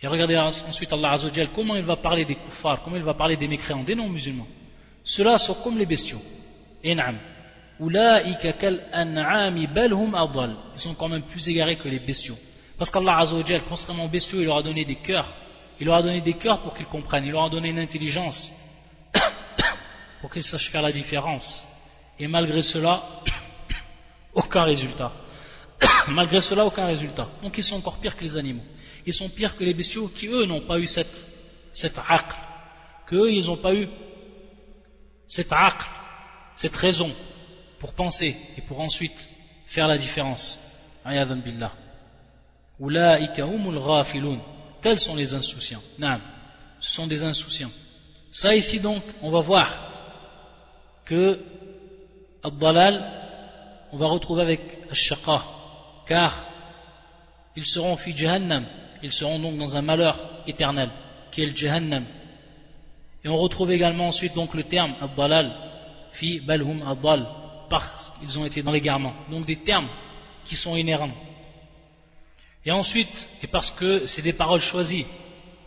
[0.01, 3.37] Et regardez ensuite Allah Azzawajal, comment il va parler des kuffars, comment il va parler
[3.37, 4.47] des mécréants, des non-musulmans.
[5.05, 6.23] Ceux-là sont comme les bestiaux.
[6.83, 7.19] In'am.
[7.79, 8.41] Ils
[10.77, 12.39] sont quand même plus égarés que les bestiaux.
[12.79, 15.29] Parce qu'Allah Azzawajal, contrairement aux bestiaux, il leur a donné des cœurs.
[15.81, 17.25] Il leur a donné des cœurs pour qu'ils comprennent.
[17.25, 18.53] Il leur a donné une intelligence
[20.21, 21.67] pour qu'ils sachent faire la différence.
[22.19, 23.03] Et malgré cela,
[24.35, 25.13] aucun résultat.
[26.09, 27.29] malgré cela, aucun résultat.
[27.43, 28.65] Donc ils sont encore pires que les animaux.
[29.07, 31.27] Ils sont pires que les bestiaux qui, eux, n'ont pas eu cette,
[31.73, 32.35] cette aql.
[33.07, 33.89] Qu'eux, ils n'ont pas eu
[35.35, 35.85] cette aql,
[36.55, 37.11] cette raison
[37.81, 39.29] pour penser et pour ensuite
[39.67, 40.45] faire la différence.
[41.05, 41.73] Ayadan billah.
[44.81, 45.83] Tels sont les insouciants.
[46.79, 47.73] Ce sont des insouciants.
[48.31, 49.69] Ça ici donc, on va voir
[51.05, 51.41] que
[52.45, 52.95] Ad-Dalal,
[53.91, 54.61] on va retrouver avec
[54.93, 55.43] Ash-Shaqa,
[56.07, 56.47] car
[57.57, 58.67] ils seront fi Jahannam,
[59.03, 60.17] ils seront donc dans un malheur
[60.47, 60.91] éternel,
[61.33, 62.05] qui est le Jahannam.
[63.25, 65.55] Et on retrouve également ensuite donc le terme Ad-Dalal,
[66.13, 67.27] fi Balhum Ad-Dal,
[67.71, 69.15] parce qu'ils ont été dans l'égarement.
[69.31, 69.89] Donc des termes
[70.45, 71.11] qui sont inhérents.
[72.67, 75.07] Et ensuite, et parce que c'est des paroles choisies,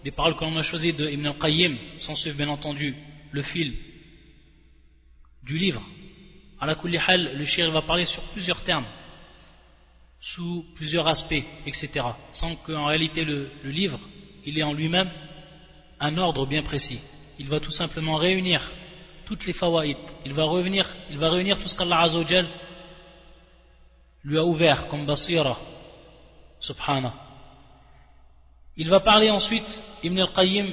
[0.04, 2.96] des paroles que l'on a choisies de Ibn al-Qayyim, sans suivre bien entendu
[3.32, 3.76] le fil
[5.44, 5.82] du livre.
[6.60, 8.86] À la le shir va parler sur plusieurs termes,
[10.20, 12.06] sous plusieurs aspects, etc.
[12.34, 14.00] Sans qu'en réalité le, livre,
[14.46, 15.10] il est en lui-même
[16.00, 17.00] un ordre bien précis.
[17.40, 18.62] Il va tout simplement réunir
[19.26, 19.98] toutes les fawaïd.
[20.26, 22.48] Il va revenir, il va réunir tout ce qu'Allah Azzawajal
[24.24, 25.58] lui a ouvert comme basira.
[26.60, 27.14] Subhana.
[28.76, 30.68] Il va parler ensuite, Ibn al-Qayyim,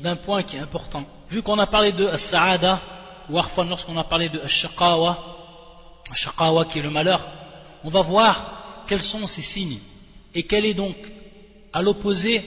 [0.00, 1.04] d'un point qui est important.
[1.28, 2.80] Vu qu'on a parlé de as-sa'ada,
[3.28, 3.36] ou
[3.68, 5.18] lorsqu'on a parlé de shaqawa,
[6.12, 7.28] shaqawa qui est le malheur,
[7.84, 9.78] on va voir quels sont ces signes
[10.34, 10.96] et quel est donc
[11.72, 12.42] à l'opposé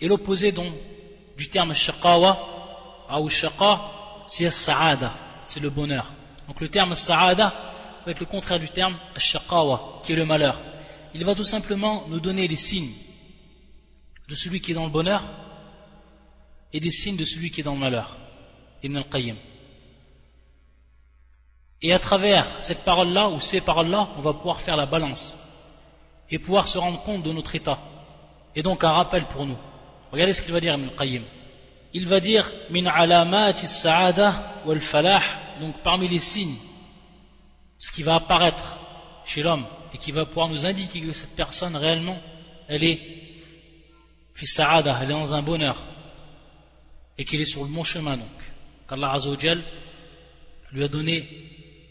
[0.00, 0.52] Et l'opposé
[1.36, 2.38] du terme shaqawa,
[3.18, 3.80] ou shaqa,
[4.26, 5.12] c'est sa'ada,
[5.46, 6.06] c'est le bonheur.
[6.46, 7.52] Donc le terme sa'ada
[8.04, 10.60] va être le contraire du terme shaqawa, qui est le malheur.
[11.14, 12.92] Il va tout simplement nous donner les signes
[14.28, 15.22] de celui qui est dans le bonheur
[16.72, 18.16] et des signes de celui qui est dans le malheur.
[18.82, 19.36] Ibn al-Qayyim.
[21.82, 25.36] Et à travers cette parole-là, ou ces paroles-là, on va pouvoir faire la balance
[26.30, 27.78] et pouvoir se rendre compte de notre état.
[28.54, 29.58] Et donc un rappel pour nous.
[30.12, 31.22] Regardez ce qu'il va dire Ibn al-Qayyim
[31.92, 35.22] il va dire min alamat saada wal falah
[35.60, 36.56] donc parmi les signes
[37.78, 38.78] ce qui va apparaître
[39.24, 42.18] chez l'homme et qui va pouvoir nous indiquer que cette personne réellement
[42.68, 43.00] elle est
[44.34, 45.76] fi saada elle est dans un bonheur
[47.18, 48.38] et qu'il est sur le bon chemin donc.
[48.88, 49.60] qu'Allah azawajal
[50.72, 51.28] lui a donné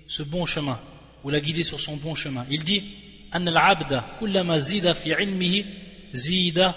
[0.07, 0.79] ce bon chemin
[1.23, 2.45] ou l'a guidé sur son bon chemin.
[2.49, 2.83] Il dit
[3.31, 5.65] an al abda kullama zida fi ilmihi
[6.13, 6.75] zida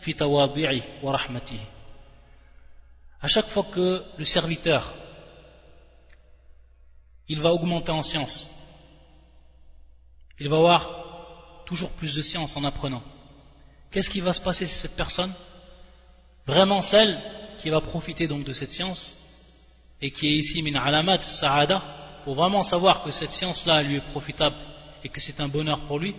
[0.00, 1.66] fi tawadi'i wa rahmatihi
[3.20, 4.94] à chaque fois que le serviteur
[7.28, 8.50] il va augmenter en science
[10.38, 11.00] il va avoir
[11.66, 13.02] toujours plus de science en apprenant.
[13.90, 15.32] Qu'est-ce qui va se passer si cette personne
[16.46, 17.16] vraiment celle
[17.60, 19.02] qui va profiter donc de cette science
[20.00, 21.82] et qui est ici alamat sa'ada
[22.24, 24.56] pour vraiment savoir que cette science-là lui est profitable
[25.04, 26.16] et que c'est un bonheur pour lui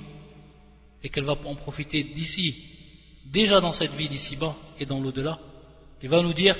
[1.03, 2.63] et qu'elle va en profiter d'ici,
[3.25, 5.39] déjà dans cette vie d'ici-bas et dans l'au-delà,
[6.01, 6.55] il va nous dire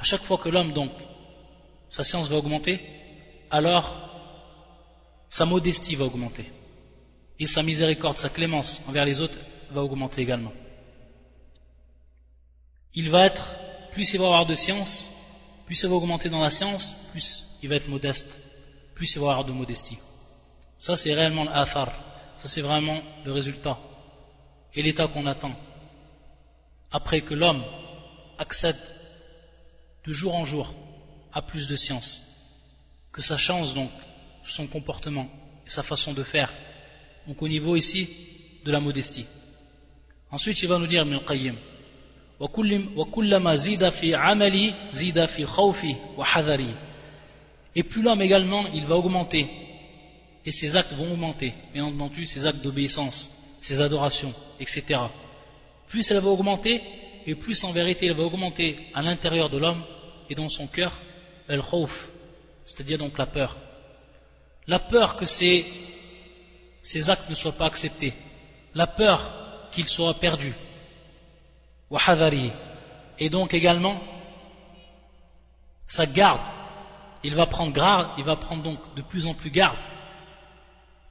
[0.00, 0.92] à chaque fois que l'homme donc
[1.88, 2.80] sa science va augmenter
[3.50, 3.86] alors
[5.28, 6.50] sa modestie va augmenter
[7.40, 9.38] et sa miséricorde, sa clémence envers les autres
[9.70, 10.52] va augmenter également
[12.94, 13.54] il va être
[13.92, 15.14] plus il va avoir de science
[15.68, 18.40] plus il va augmenter dans la science, plus il va être modeste,
[18.94, 19.98] plus il va avoir de modestie.
[20.78, 21.92] Ça, c'est réellement l'athar.
[22.38, 23.78] Ça, c'est vraiment le résultat
[24.74, 25.54] et l'état qu'on attend.
[26.90, 27.64] Après que l'homme
[28.38, 28.76] accède
[30.06, 30.72] de jour en jour
[31.32, 32.22] à plus de science,
[33.12, 33.90] que ça change donc
[34.42, 35.28] son comportement
[35.66, 36.50] et sa façon de faire.
[37.26, 38.08] Donc au niveau ici
[38.64, 39.26] de la modestie.
[40.30, 41.56] Ensuite, il va nous dire, Ibn Qayyim,
[47.74, 49.50] et plus l'homme également, il va augmenter.
[50.44, 51.52] Et ses actes vont augmenter.
[51.72, 55.00] Bien entendu, ses actes d'obéissance, ses adorations, etc.
[55.88, 56.82] Plus elle va augmenter,
[57.26, 59.82] et plus en vérité elle va augmenter à l'intérieur de l'homme
[60.30, 60.92] et dans son cœur,
[61.48, 62.08] el khawf,
[62.66, 63.56] c'est-à-dire donc la peur.
[64.66, 65.66] La peur que ses,
[66.82, 68.12] ses actes ne soient pas acceptés.
[68.74, 70.54] La peur qu'il soit perdu
[73.18, 73.98] et donc également
[75.86, 76.40] sa garde.
[77.24, 79.78] Il va prendre garde il va prendre donc de plus en plus garde.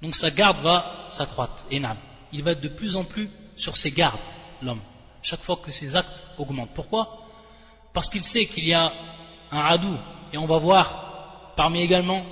[0.01, 1.65] Donc sa garde va s'accroître.
[1.71, 4.19] Il va être de plus en plus sur ses gardes
[4.61, 4.81] l'homme
[5.27, 7.27] chaque fois que ses actes augmentent pourquoi?
[7.93, 8.93] Parce qu'il sait qu'il y a
[9.51, 9.97] un hadou
[10.31, 12.25] et on va voir parmi également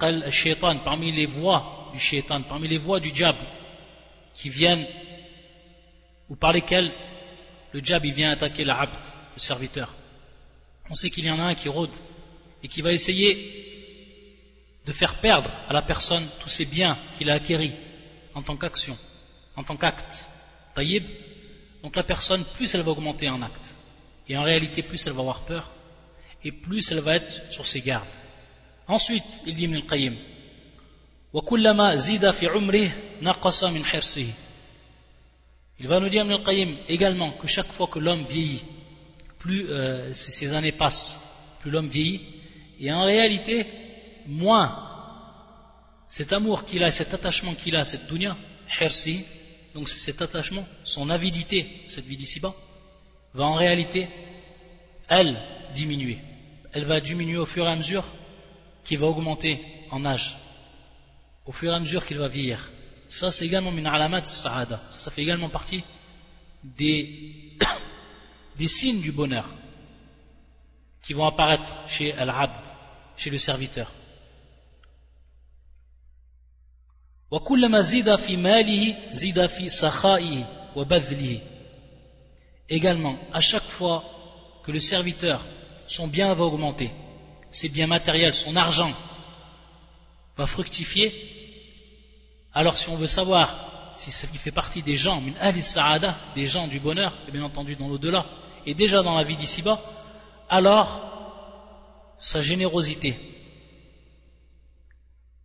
[0.00, 3.44] al-shaytan parmi les voies du shaitan parmi les voies du diable
[4.32, 4.86] qui viennent
[6.30, 6.92] ou par lesquelles
[7.72, 8.94] le diable vient attaquer l'abd,
[9.34, 9.92] le serviteur.
[10.88, 11.96] On sait qu'il y en a un qui rôde
[12.62, 13.32] et qui va essayer
[14.86, 17.72] de faire perdre à la personne tous ses biens qu'il a acquéris
[18.34, 18.96] en tant qu'action,
[19.56, 20.28] en tant qu'acte.
[20.74, 21.04] Taïb,
[21.83, 23.75] donc la personne, plus elle va augmenter en acte.
[24.27, 25.71] Et en réalité, plus elle va avoir peur
[26.43, 28.05] et plus elle va être sur ses gardes.
[28.87, 30.15] Ensuite, il dit Ibn al-Qayyim,
[31.33, 34.27] وكلما زيد في عمره نقص من حرصه
[35.79, 38.65] il va nous dire, Ibn Qayyim, également, que chaque fois que l'homme vieillit,
[39.37, 42.21] plus euh, ces années passent, plus l'homme vieillit,
[42.81, 43.65] et en réalité,
[44.27, 44.75] moins
[46.09, 48.35] cet amour qu'il a, cet attachement qu'il a cette dunya,
[48.81, 49.25] hersi,
[49.74, 52.54] donc cet attachement, son avidité, cette vie d'ici-bas,
[53.34, 54.08] va en réalité,
[55.08, 55.36] elle,
[55.74, 56.18] diminuer.
[56.72, 58.04] Elle va diminuer au fur et à mesure
[58.84, 59.60] qu'il va augmenter
[59.90, 60.36] en âge,
[61.44, 62.70] au fur et à mesure qu'il va vieillir.
[63.08, 64.24] Ça, c'est également une alamat.
[64.24, 65.82] Ça, ça fait également partie
[66.62, 67.58] des,
[68.56, 69.46] des signes du bonheur
[71.02, 72.66] qui vont apparaître chez Al-Abd,
[73.16, 73.90] chez le serviteur.
[82.68, 84.04] Également, à chaque fois
[84.62, 85.44] que le serviteur,
[85.86, 86.90] son bien va augmenter,
[87.50, 88.92] ses biens matériels, son argent
[90.36, 91.12] va fructifier,
[92.52, 95.22] alors si on veut savoir si il fait partie des gens,
[96.34, 98.26] des gens du bonheur, et bien entendu dans l'au-delà,
[98.66, 99.80] et déjà dans la vie d'ici-bas,
[100.48, 101.00] alors
[102.18, 103.33] sa générosité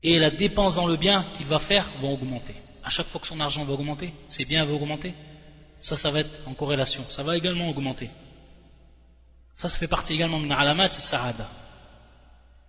[0.02, 2.54] et la dépense dans le bien qu'il va faire vont augmenter.
[2.85, 5.14] à chaque fois que son argent va augmenter, ses biens vont augmenter,
[5.78, 8.11] ça, ça va être en corrélation, ça va également augmenter.
[9.57, 11.48] Ça, ça fait partie également de alamat sa'ada.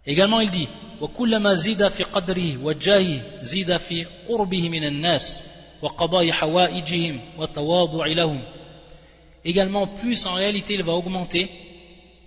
[0.05, 0.69] Également, il dit
[1.01, 5.43] وكلما زيد في قدره وجاهه زيد في قربه من الناس
[5.81, 8.41] وقضاء حوائجهم وتواضع لهم
[9.45, 11.51] Également, plus en réalité il va augmenter,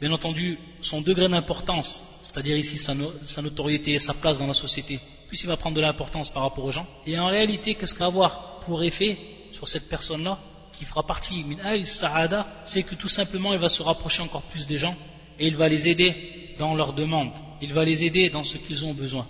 [0.01, 2.94] bien entendu, son degré d'importance, c'est-à-dire ici sa,
[3.42, 6.66] notoriété et sa place dans la société, plus il va prendre de l'importance par rapport
[6.66, 6.86] aux gens.
[7.08, 9.18] Et en réalité, qu'est-ce qu'il va avoir pour effet
[9.52, 10.38] sur cette personne-là
[10.74, 14.68] qui fera partie min al-sa'ada, c'est que tout simplement il va se rapprocher encore plus
[14.68, 14.96] des gens
[15.40, 16.16] et il va les aider
[16.58, 19.28] dans leurs demandes, il va les aider dans ce qu'ils ont besoin.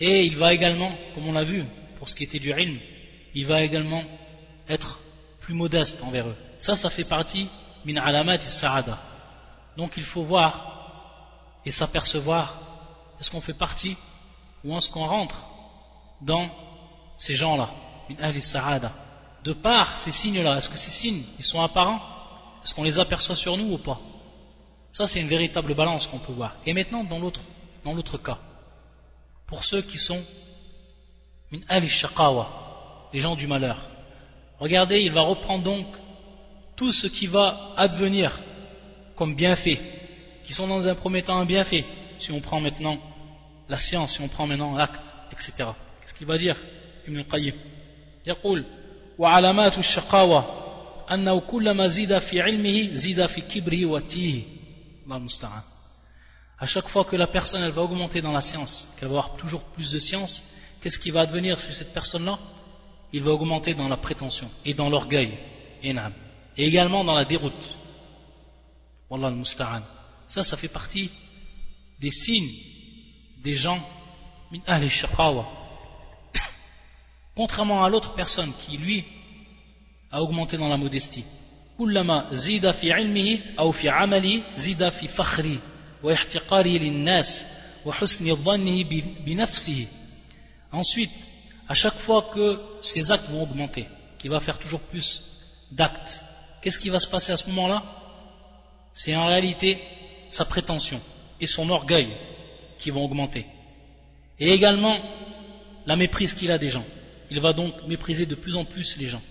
[0.00, 1.64] Et il va également, comme on l'a vu
[1.98, 2.78] pour ce qui était du ilm,
[3.34, 4.04] il va également
[4.68, 5.00] être
[5.40, 6.36] plus modeste envers eux.
[6.58, 7.48] Ça, ça fait partie
[7.84, 9.11] min alamat sa'ada.
[9.76, 12.58] Donc il faut voir et s'apercevoir
[13.20, 13.96] est-ce qu'on fait partie
[14.64, 15.46] ou est-ce qu'on rentre
[16.20, 16.48] dans
[17.16, 17.68] ces gens-là,
[19.44, 22.00] de par ces signes-là, est-ce que ces signes, ils sont apparents?
[22.64, 24.00] Est-ce qu'on les aperçoit sur nous ou pas?
[24.90, 26.56] Ça, c'est une véritable balance qu'on peut voir.
[26.66, 27.40] Et maintenant, dans l'autre,
[27.84, 28.38] dans l'autre cas,
[29.46, 30.22] pour ceux qui sont
[31.50, 31.60] min
[33.12, 33.78] les gens du malheur.
[34.58, 35.86] Regardez, il va reprendre donc
[36.76, 38.32] tout ce qui va advenir
[39.15, 39.79] comme bienfait,
[40.43, 41.85] qui sont dans un premier temps un bienfait.
[42.19, 42.97] Si on prend maintenant
[43.69, 45.69] la science, si on prend maintenant l'acte, etc.
[46.01, 46.55] Qu'est-ce qu'il va dire
[47.07, 47.55] Ibn Qayyim
[49.17, 50.45] وعلامات الشقاوة
[51.11, 54.43] أنه كلما زيد في علمه زيد في كبره وتيه
[55.05, 55.61] الله المستعان
[56.59, 59.35] à chaque fois que la personne elle va augmenter dans la science, qu'elle va avoir
[59.37, 60.43] toujours plus de science,
[60.81, 62.39] qu'est-ce qui va advenir sur cette personne-là
[63.13, 65.33] Il va augmenter dans la prétention et dans l'orgueil,
[65.83, 65.93] et
[66.57, 67.77] également dans la déroute.
[69.12, 69.82] Wallah al-musta'an.
[70.26, 71.10] Ça, ça fait partie
[72.00, 72.50] des signes
[73.44, 73.78] des gens
[74.50, 74.60] min
[77.36, 79.04] Contrairement à l'autre personne qui, lui,
[80.10, 81.26] a augmenté dans la modestie.
[90.72, 91.30] Ensuite,
[91.68, 93.86] à chaque fois que ses actes vont augmenter,
[94.18, 95.22] qu'il va faire toujours plus
[95.70, 96.24] d'actes,
[96.62, 97.82] qu'est-ce qui va se passer à ce moment-là?
[98.94, 99.78] C'est en réalité
[100.28, 101.00] sa prétention
[101.40, 102.08] et son orgueil
[102.78, 103.46] qui vont augmenter.
[104.38, 104.96] Et également
[105.86, 106.84] la méprise qu'il a des gens
[107.32, 109.22] il va donc mépriser de plus en plus les gens.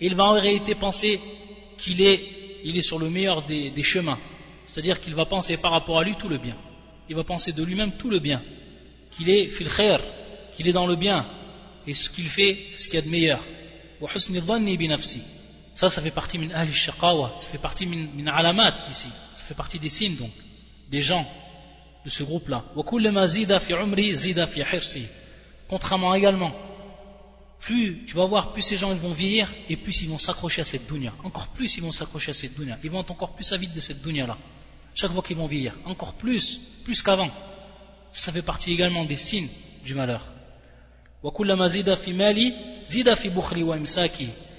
[0.00, 1.20] il va en réalité penser
[1.78, 2.20] qu'il est,
[2.64, 4.18] il est sur le meilleur des, chemins.
[4.64, 6.56] C'est-à-dire qu'il va penser par rapport à lui tout le bien.
[7.08, 8.42] Il va penser de lui-même tout le bien.
[9.12, 9.68] Qu'il est fil
[10.52, 11.26] qu'il est dans le bien.
[11.86, 13.40] Et ce qu'il fait, c'est ce qu'il y a de meilleur.
[15.76, 19.08] Ça, ça fait partie min ça fait partie min alamat ici.
[19.34, 20.30] Ça fait partie des signes donc,
[20.88, 21.30] des gens
[22.02, 22.64] de ce groupe-là.
[25.68, 26.54] Contrairement également,
[27.60, 30.62] plus tu vas voir, plus ces gens ils vont vieillir et plus ils vont s'accrocher
[30.62, 31.12] à cette dunya.
[31.24, 32.78] Encore plus ils vont s'accrocher à cette dunya.
[32.82, 34.38] Ils vont encore plus avides de cette dunya-là.
[34.94, 35.74] Chaque fois qu'ils vont vieillir.
[35.84, 37.28] Encore plus, plus qu'avant.
[38.10, 39.50] Ça fait partie également des signes
[39.84, 40.24] du malheur.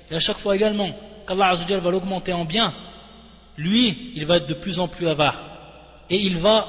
[0.10, 0.96] Et à chaque fois également
[1.28, 2.74] qu'Allah va l'augmenter en bien,
[3.58, 5.38] lui, il va être de plus en plus avare.
[6.10, 6.68] Et il va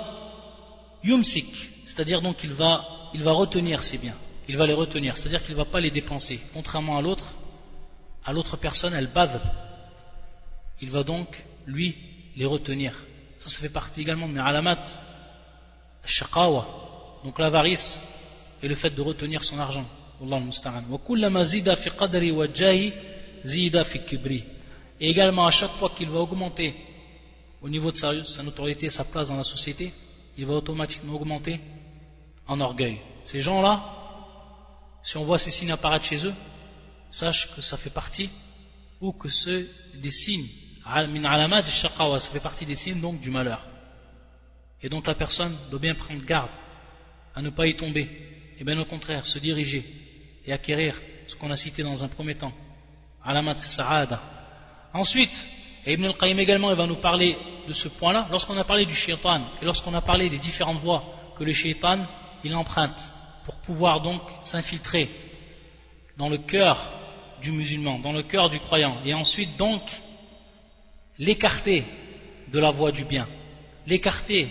[1.04, 4.16] yumsik, c'est-à-dire donc il va, il va retenir ses biens,
[4.48, 7.24] il va les retenir, c'est-à-dire qu'il ne va pas les dépenser, contrairement à l'autre,
[8.24, 9.40] à l'autre personne, elle bave,
[10.80, 11.96] il va donc, lui,
[12.36, 12.94] les retenir.
[13.38, 14.82] Ça, ça fait partie également de alamat,
[16.04, 16.66] shaqawa,
[17.24, 18.00] donc l'avarice
[18.62, 19.86] et le fait de retenir son argent.
[23.44, 26.74] Et également, à chaque fois qu'il va augmenter
[27.62, 29.92] au niveau de sa, sa notoriété, sa place dans la société,
[30.37, 31.61] il va automatiquement augmenter
[32.46, 32.98] en orgueil.
[33.24, 33.85] Ces gens-là,
[35.03, 36.35] si on voit ces signes apparaître chez eux,
[37.11, 38.31] sache que ça fait partie,
[39.01, 40.46] ou que c'est des signes,
[40.85, 43.64] ça fait partie des signes donc du malheur.
[44.82, 46.51] Et donc la personne doit bien prendre garde
[47.34, 48.09] à ne pas y tomber,
[48.59, 49.84] et bien au contraire, se diriger
[50.47, 50.95] et acquérir
[51.26, 52.53] ce qu'on a cité dans un premier temps,
[53.24, 54.20] alamat sa'ada.
[54.94, 55.48] Ensuite,
[55.86, 59.40] et Ibn al-Qayyim également, va nous parler de ce point-là, lorsqu'on a parlé du shaitan
[59.60, 61.04] et lorsqu'on a parlé des différentes voies
[61.38, 62.00] que le shaitan
[62.54, 63.12] emprunte
[63.44, 65.08] pour pouvoir donc s'infiltrer
[66.16, 66.78] dans le cœur
[67.42, 69.82] du musulman, dans le cœur du croyant, et ensuite donc
[71.18, 71.84] l'écarter
[72.48, 73.28] de la voie du bien,
[73.86, 74.50] l'écarter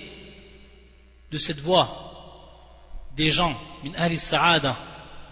[1.31, 2.07] de cette voie
[3.15, 3.55] des gens,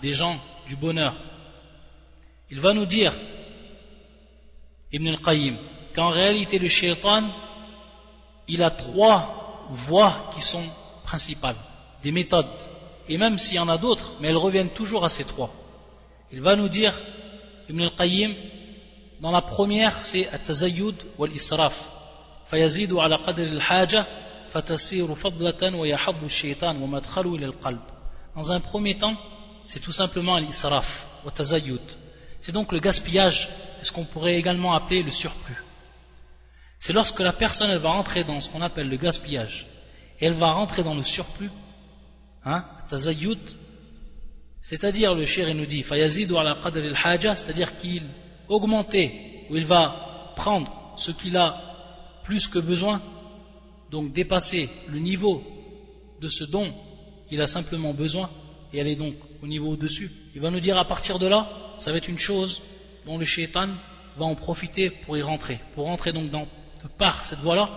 [0.01, 1.15] des gens du bonheur.
[2.50, 3.12] Il va nous dire,
[4.92, 5.56] Ibn al-Qayyim,
[5.94, 7.24] qu'en réalité le shaitan
[8.48, 10.64] il a trois voies qui sont
[11.04, 11.56] principales,
[12.02, 12.46] des méthodes.
[13.08, 15.52] Et même s'il y en a d'autres, mais elles reviennent toujours à ces trois.
[16.32, 16.92] Il va nous dire,
[17.68, 18.34] Ibn al-Qayyim,
[19.20, 21.88] dans la première, c'est at-tazayyud wal-israf.
[22.50, 24.06] فيزيد على قدر الحاجة
[24.48, 27.80] فتسير فضلة ويحب الشيطان ومدخله إلى القلب.
[28.34, 29.16] Dans un premier temps,
[29.64, 31.80] c'est tout simplement l'israf, wa tazayyud.
[32.45, 33.49] c'est donc le gaspillage,
[33.81, 35.63] ce qu'on pourrait également appeler le surplus.
[36.77, 39.65] C'est lorsque la personne va rentrer dans ce qu'on appelle le gaspillage,
[40.19, 41.49] et elle va rentrer dans le surplus,
[42.43, 42.63] hein,
[44.61, 48.03] c'est-à-dire le shir nous dit, ala c'est-à-dire qu'il
[48.47, 53.01] augmentait, ou il va prendre ce qu'il a plus que besoin,
[53.89, 55.43] donc dépasser le niveau
[56.21, 56.71] de ce dont
[57.31, 58.29] il a simplement besoin,
[58.71, 59.15] et aller donc
[59.45, 60.09] au niveau au-dessus.
[60.33, 62.63] Il va nous dire à partir de là, ça va être une chose
[63.05, 63.69] dont le shaitan
[64.17, 65.59] va en profiter pour y rentrer.
[65.75, 66.47] Pour rentrer donc dans,
[66.97, 67.69] par cette voie-là,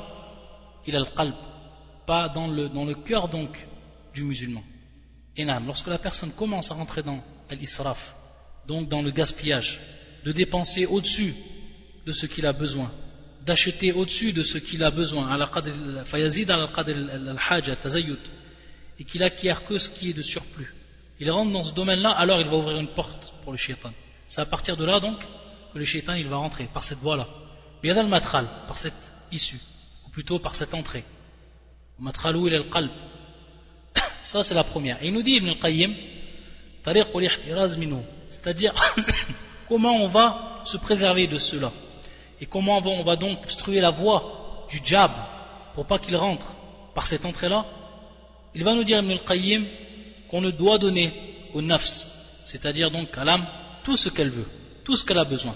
[0.87, 1.35] il a le qalb,
[2.07, 3.69] pas dans le, dans le cœur donc
[4.15, 4.63] du musulman.
[5.37, 8.17] Et lorsque la personne commence à rentrer dans l'israf,
[8.67, 9.79] donc dans le gaspillage,
[10.25, 11.35] de dépenser au-dessus
[12.07, 12.91] de ce qu'il a besoin,
[13.45, 15.29] d'acheter au-dessus de ce qu'il a besoin,
[19.01, 20.78] et qu'il acquiert que ce qui est de surplus.
[21.21, 23.91] Il rentre dans ce domaine-là, alors il va ouvrir une porte pour le shaitan.
[24.29, 25.19] C'est à partir de là donc
[25.73, 27.27] que le shaitan il va rentrer, par cette voie-là.
[27.83, 29.61] Bien al-matral, par cette issue,
[30.07, 31.05] ou plutôt par cette entrée.
[31.99, 32.91] Matralou il le qalb?
[34.23, 35.03] Ça c'est la première.
[35.03, 35.95] Et il nous dit Ibn al-Qayyim,
[38.31, 38.75] c'est-à-dire
[39.69, 41.73] comment on va se préserver de cela?
[42.41, 45.15] Et comment on va donc obstruer la voie du diable
[45.75, 46.47] pour pas qu'il rentre
[46.95, 47.67] par cette entrée-là?
[48.55, 49.67] Il va nous dire Ibn al-Qayyim
[50.29, 51.13] qu'on ne doit donner
[51.55, 53.47] au nafs, c'est-à-dire donc à l'âme,
[53.85, 54.47] tout ce qu'elle veut,
[54.85, 55.55] tout ce qu'elle a besoin.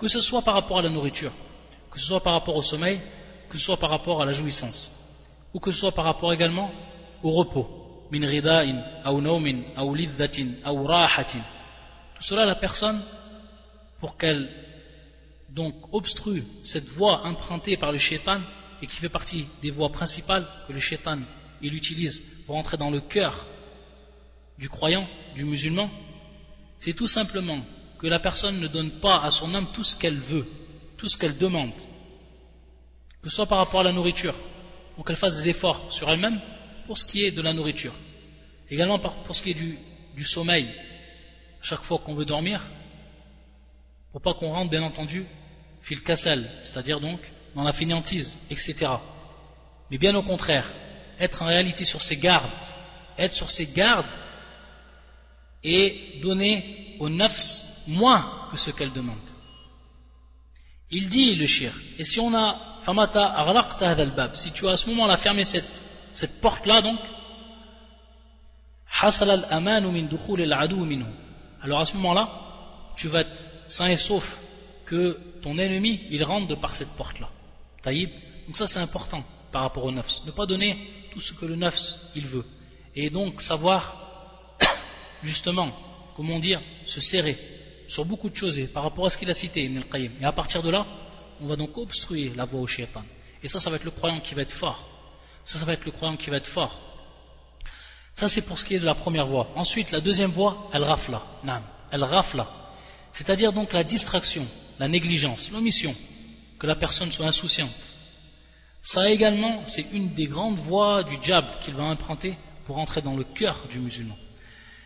[0.00, 1.32] Que ce soit par rapport à la nourriture,
[1.90, 3.00] que ce soit par rapport au sommeil,
[3.48, 5.18] que ce soit par rapport à la jouissance,
[5.52, 6.70] ou que ce soit par rapport également
[7.22, 7.80] au repos.
[8.10, 8.20] Tout
[12.20, 13.02] cela, la personne,
[14.00, 14.48] pour qu'elle
[15.50, 18.38] donc obstrue cette voie empruntée par le shaitan
[18.82, 21.18] et qui fait partie des voies principales que le shaitan
[21.64, 23.46] il utilise pour entrer dans le cœur
[24.58, 25.90] du croyant, du musulman,
[26.78, 27.58] c'est tout simplement
[27.98, 30.46] que la personne ne donne pas à son âme tout ce qu'elle veut,
[30.98, 31.72] tout ce qu'elle demande,
[33.22, 34.34] que ce soit par rapport à la nourriture,
[34.96, 36.38] donc qu'elle fasse des efforts sur elle-même
[36.86, 37.94] pour ce qui est de la nourriture,
[38.70, 39.78] également pour ce qui est du,
[40.14, 40.68] du sommeil,
[41.62, 42.60] chaque fois qu'on veut dormir,
[44.12, 45.26] pour pas qu'on rentre bien entendu
[45.80, 47.20] fil cassel, c'est-à-dire donc
[47.54, 48.92] dans la fainéantise, etc.
[49.90, 50.70] Mais bien au contraire,
[51.18, 52.50] être en réalité sur ses gardes,
[53.18, 54.06] être sur ses gardes
[55.62, 59.16] et donner aux nafs moins que ce qu'elle demande.
[60.90, 63.34] Il dit le shir, et si on a famata
[64.34, 66.98] si tu as à ce moment-là fermé cette, cette porte-là donc,
[71.62, 72.30] alors à ce moment-là,
[72.96, 74.38] tu vas être sain et sauf
[74.84, 77.28] que ton ennemi, il rentre de par cette porte-là.
[77.82, 78.10] Taïb.
[78.46, 80.24] Donc ça c'est important par rapport au nafs.
[80.26, 80.78] Ne pas donner
[81.14, 82.44] tout ce que le nafs il veut.
[82.96, 84.56] Et donc savoir
[85.22, 85.70] justement,
[86.16, 87.38] comment dire, se serrer
[87.86, 90.10] sur beaucoup de choses par rapport à ce qu'il a cité, Ibn al-Qayyim.
[90.20, 90.84] Et à partir de là,
[91.40, 93.04] on va donc obstruer la voie au shaitan.
[93.42, 94.88] Et ça, ça va être le croyant qui va être fort.
[95.44, 96.80] Ça, ça va être le croyant qui va être fort.
[98.14, 99.48] Ça, c'est pour ce qui est de la première voie.
[99.54, 101.22] Ensuite, la deuxième voie, al-rafla.
[101.92, 102.50] Al-rafla.
[103.12, 104.46] C'est-à-dire donc la distraction,
[104.80, 105.94] la négligence, l'omission,
[106.58, 107.93] que la personne soit insouciante.
[108.84, 113.16] Ça également, c'est une des grandes voies du diable qu'il va emprunter pour entrer dans
[113.16, 114.16] le cœur du musulman.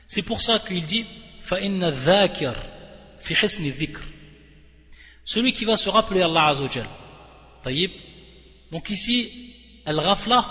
[0.07, 1.05] C'est pour ça qu'il dit
[5.24, 6.86] celui qui va se rappeler Allah Azzawajal.
[8.70, 9.53] Donc ici,
[9.84, 10.44] al-rafla,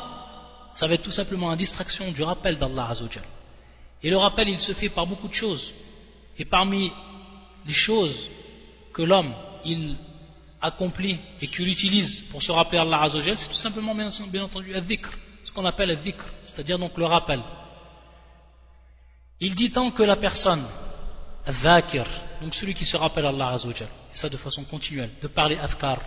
[0.73, 3.23] ça va être tout simplement une distraction du rappel d'Allah Azzawajal.
[4.03, 5.73] Et le rappel, il se fait par beaucoup de choses.
[6.37, 6.91] Et parmi
[7.65, 8.27] les choses
[8.91, 9.33] que l'homme,
[9.63, 9.95] il
[10.61, 14.09] accomplit et qu'il utilise pour se rappeler Allah Azzawajal, c'est tout simplement, bien,
[14.43, 15.09] entendu, al-dhikr,
[15.43, 17.41] ce qu'on appelle al-dhikr, c'est-à-dire donc le rappel.
[19.39, 20.63] Il dit tant que la personne,
[22.41, 25.99] donc celui qui se rappelle Allah Azzawajal, et ça de façon continuelle, de parler adhkar,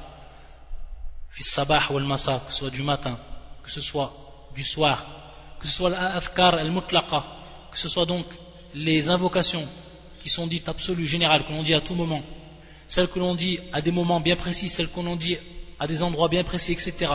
[1.29, 3.19] fi sabah ou al-masa, que ce soit du matin,
[3.63, 4.13] que ce soit
[4.55, 5.07] du soir,
[5.61, 7.25] que ce soit l'adhkar al-mutlaqa,
[7.71, 8.27] que ce soit donc
[8.75, 9.67] les invocations
[10.23, 12.23] qui sont dites absolues, générales, que l'on dit à tout moment,
[12.91, 15.37] celles que l'on dit à des moments bien précis, celles que l'on dit
[15.79, 17.13] à des endroits bien précis, etc.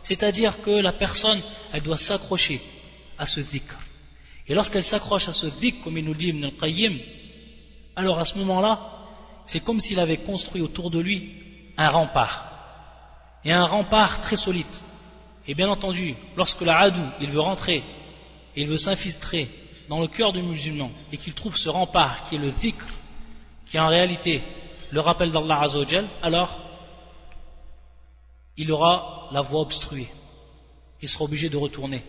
[0.00, 1.40] C'est-à-dire que la personne,
[1.72, 2.60] elle doit s'accrocher
[3.18, 3.74] à ce dhikr.
[4.46, 7.00] Et lorsqu'elle s'accroche à ce dhikr, comme il nous dit Ibn al-Qayyim,
[7.96, 8.78] alors à ce moment-là,
[9.44, 11.32] c'est comme s'il avait construit autour de lui
[11.76, 12.46] un rempart.
[13.44, 14.64] Et un rempart très solide.
[15.48, 17.82] Et bien entendu, lorsque la hadou, il veut rentrer,
[18.54, 19.48] il veut s'infiltrer
[19.88, 22.86] dans le cœur du musulman, et qu'il trouve ce rempart qui est le dhikr,
[23.66, 24.40] qui est en réalité
[24.96, 26.56] le rappel d'Allah Azzawajal, alors
[28.56, 30.08] il aura la voie obstruée.
[31.02, 32.02] Il sera obligé de retourner.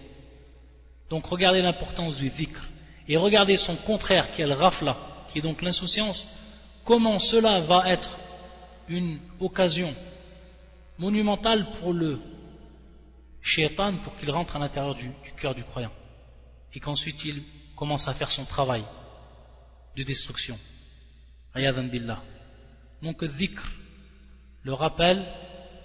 [1.09, 2.61] Donc regardez l'importance du dhikr.
[3.09, 4.95] Et regardez son contraire qui est le rafla,
[5.27, 6.29] qui est donc l'insouciance.
[6.85, 8.19] Comment cela va être
[8.88, 9.93] une occasion
[10.97, 12.21] monumentale pour le
[13.41, 15.91] shaitan pour qu'il rentre à l'intérieur du, cœur du croyant.
[16.73, 17.43] Et qu'ensuite il
[17.75, 18.83] commence à faire son travail
[19.97, 20.57] de destruction.
[21.53, 22.21] billah.
[23.02, 23.64] Donc dhikr,
[24.64, 25.26] le rappel,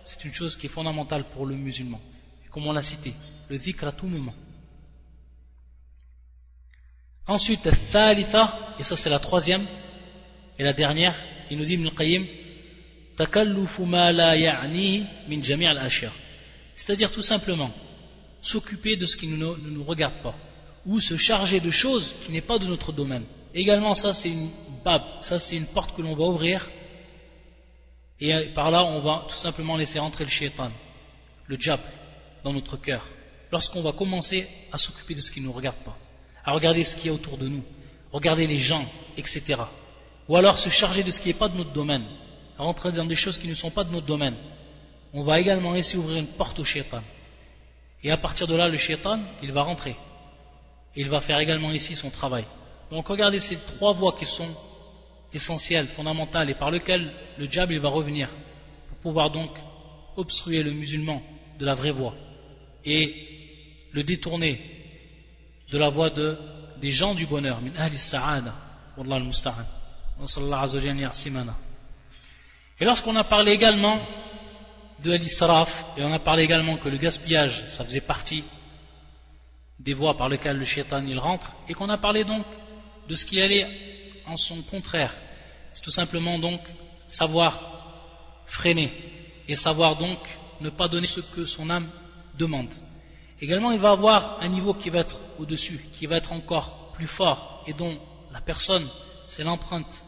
[0.04, 2.00] c'est une chose qui est fondamentale pour le musulman.
[2.44, 3.12] Et comme on l'a cité,
[3.48, 4.34] le dhikr à tout moment.
[7.26, 9.64] Ensuite, thalitha, et ça c'est la troisième
[10.58, 11.14] et la dernière,
[11.50, 12.26] il nous dit Ibn Qayyim,
[16.74, 17.70] c'est-à-dire tout simplement
[18.40, 20.34] s'occuper de ce qui ne nous, regarde pas
[20.84, 23.24] ou se charger de choses qui n'est pas de notre domaine.
[23.54, 24.48] Également, ça c'est une
[24.84, 26.68] bab, ça c'est une porte que l'on va ouvrir
[28.22, 30.70] et euh, par là on va tout simplement laisser entrer le shaitan,
[31.48, 31.82] le diable
[32.44, 33.04] dans notre cœur.
[33.50, 35.98] Lorsqu'on va commencer à s'occuper de ce qui ne nous regarde pas,
[36.44, 37.64] à regarder ce qui est autour de nous,
[38.12, 39.60] regarder les gens, etc.
[40.28, 42.04] Ou alors se charger de ce qui n'est pas de notre domaine,
[42.56, 44.36] rentrer dans des choses qui ne sont pas de notre domaine.
[45.12, 47.02] On va également essayer d'ouvrir une porte au shaitan.
[48.04, 49.96] Et à partir de là, le shaitan, il va rentrer.
[50.94, 52.44] il va faire également ici son travail.
[52.92, 54.48] Donc regardez ces trois voies qui sont
[55.34, 58.28] essentielles, fondamentales, et par lesquelles le diable il va revenir
[58.88, 59.50] pour pouvoir donc
[60.16, 61.22] obstruer le musulman
[61.58, 62.14] de la vraie voie
[62.84, 63.14] et
[63.92, 64.60] le détourner
[65.70, 66.38] de la voie de,
[66.80, 67.60] des gens du bonheur.
[67.60, 68.42] Min al-musta'an.
[72.80, 73.98] Et lorsqu'on a parlé également
[75.02, 78.44] de l'israf, et on a parlé également que le gaspillage, ça faisait partie
[79.78, 82.44] des voies par lesquelles le shaitan il rentre, et qu'on a parlé donc
[83.08, 83.66] de ce qui allait
[84.26, 85.12] en son contraire,
[85.72, 86.60] c'est tout simplement donc
[87.08, 88.92] savoir freiner,
[89.48, 90.18] et savoir donc
[90.60, 91.88] ne pas donner ce que son âme
[92.38, 92.72] demande.
[93.40, 97.06] Également, il va avoir un niveau qui va être au-dessus, qui va être encore plus
[97.06, 97.98] fort, et dont
[98.32, 98.86] la personne,
[99.26, 100.04] c'est l'empreinte.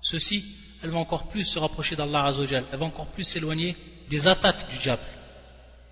[0.00, 0.44] Ceci,
[0.82, 3.76] elle va encore plus se rapprocher d'Allah Azzawajal, elle va encore plus s'éloigner
[4.10, 5.02] des attaques du diable.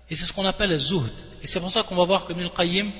[0.09, 1.11] Et c'est ce qu'on appelle le zuhd.
[1.41, 2.91] Et c'est pour ça qu'on va voir que Ibn Qayyim,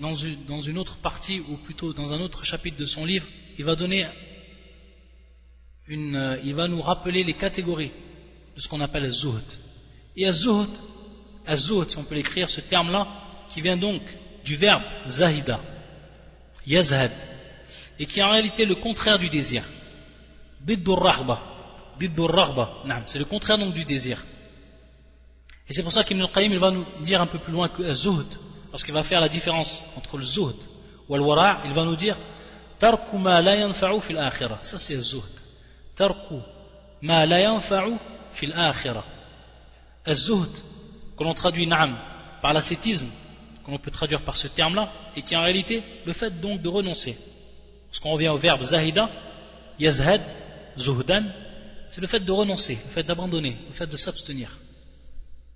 [0.00, 3.26] dans une, autre partie, ou plutôt dans un autre chapitre de son livre,
[3.58, 3.76] il va
[5.90, 7.92] euh, nous rappeler les catégories
[8.56, 9.58] de ce qu'on appelle le.
[10.16, 10.68] Et le zuhd,
[11.88, 13.06] si on peut l'écrire, ce terme-là,
[13.50, 14.02] qui vient donc
[14.44, 15.60] du verbe zahida,
[16.66, 17.12] yazhad,
[17.98, 19.62] et qui est en réalité le contraire du désir
[23.06, 24.24] c'est le contraire donc du désir
[25.68, 28.26] et c'est pour ça qu'Ibn al-Qayyim va nous dire un peu plus loin que zuhd
[28.70, 30.56] parce qu'il va faire la différence entre le zuhd
[31.08, 32.16] ou le wara' il va nous dire
[32.78, 34.58] tarku ma la yanfa'u fil akhirah.
[34.62, 35.34] Ça c'est le zuhd.
[35.96, 36.36] Tarku
[37.02, 37.96] ma la yanfa'u
[38.32, 39.04] fil akhirah.
[40.06, 40.50] Le zuhd
[41.16, 41.96] que l'on traduit na'am
[42.40, 43.08] par l'ascétisme
[43.64, 46.62] qu'on peut traduire par ce terme là et qui est en réalité le fait donc
[46.62, 47.16] de renoncer?
[47.88, 49.10] Parce qu'on revient au verbe zahida
[49.78, 50.22] yazhad
[50.78, 51.24] zuhdan,
[51.88, 54.50] c'est le fait de renoncer, le fait d'abandonner, le fait de s'abstenir.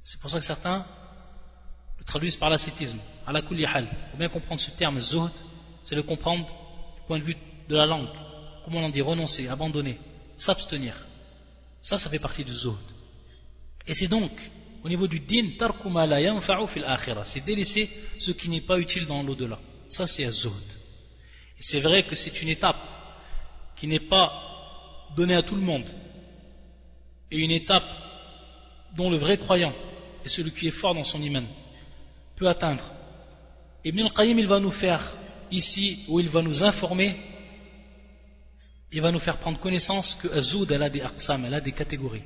[0.03, 0.85] C'est pour ça que certains
[2.07, 2.99] traduisent par l'ascétisme.
[3.27, 3.89] À la hal.
[4.11, 5.31] Pour bien comprendre ce terme zuhd,
[5.83, 7.37] c'est le comprendre du point de vue
[7.69, 8.09] de la langue.
[8.65, 9.99] Comment on dit renoncer, abandonner,
[10.37, 10.95] s'abstenir.
[11.83, 12.75] Ça, ça fait partie du zuhd.
[13.87, 14.31] Et c'est donc,
[14.83, 16.19] au niveau du din, tarkuma la
[16.67, 16.85] fil.
[17.25, 19.59] C'est délaisser ce qui n'est pas utile dans l'au-delà.
[19.89, 20.53] Ça, c'est zuhd.
[21.59, 22.77] Et c'est vrai que c'est une étape
[23.77, 25.89] qui n'est pas donné à tout le monde
[27.31, 27.85] et une étape
[28.97, 29.73] dont le vrai croyant
[30.25, 31.45] et celui qui est fort dans son iman
[32.37, 32.85] peut atteindre.
[33.85, 35.01] Ibn al-Qayyim il va nous faire
[35.51, 37.17] ici où il va nous informer
[38.95, 41.73] il va nous faire prendre connaissance que Azoud elle a des aqsam, elle a des
[41.73, 42.23] catégories.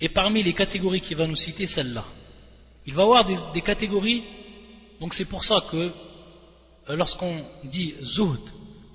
[0.00, 2.04] Et parmi les catégories qu'il va nous citer, celle-là.
[2.86, 4.22] Il va avoir des, catégories,
[5.00, 8.40] donc c'est pour ça que euh, lorsqu'on dit Zoud,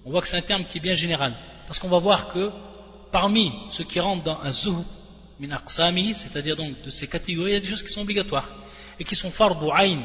[0.05, 1.33] on voit que c'est un terme qui est bien général.
[1.65, 2.51] Parce qu'on va voir que
[3.11, 4.85] parmi ceux qui rentrent dans un zuhd
[5.39, 8.49] min aqsami, c'est-à-dire donc de ces catégories, il y a des choses qui sont obligatoires
[9.00, 10.02] et qui sont fardu ayn,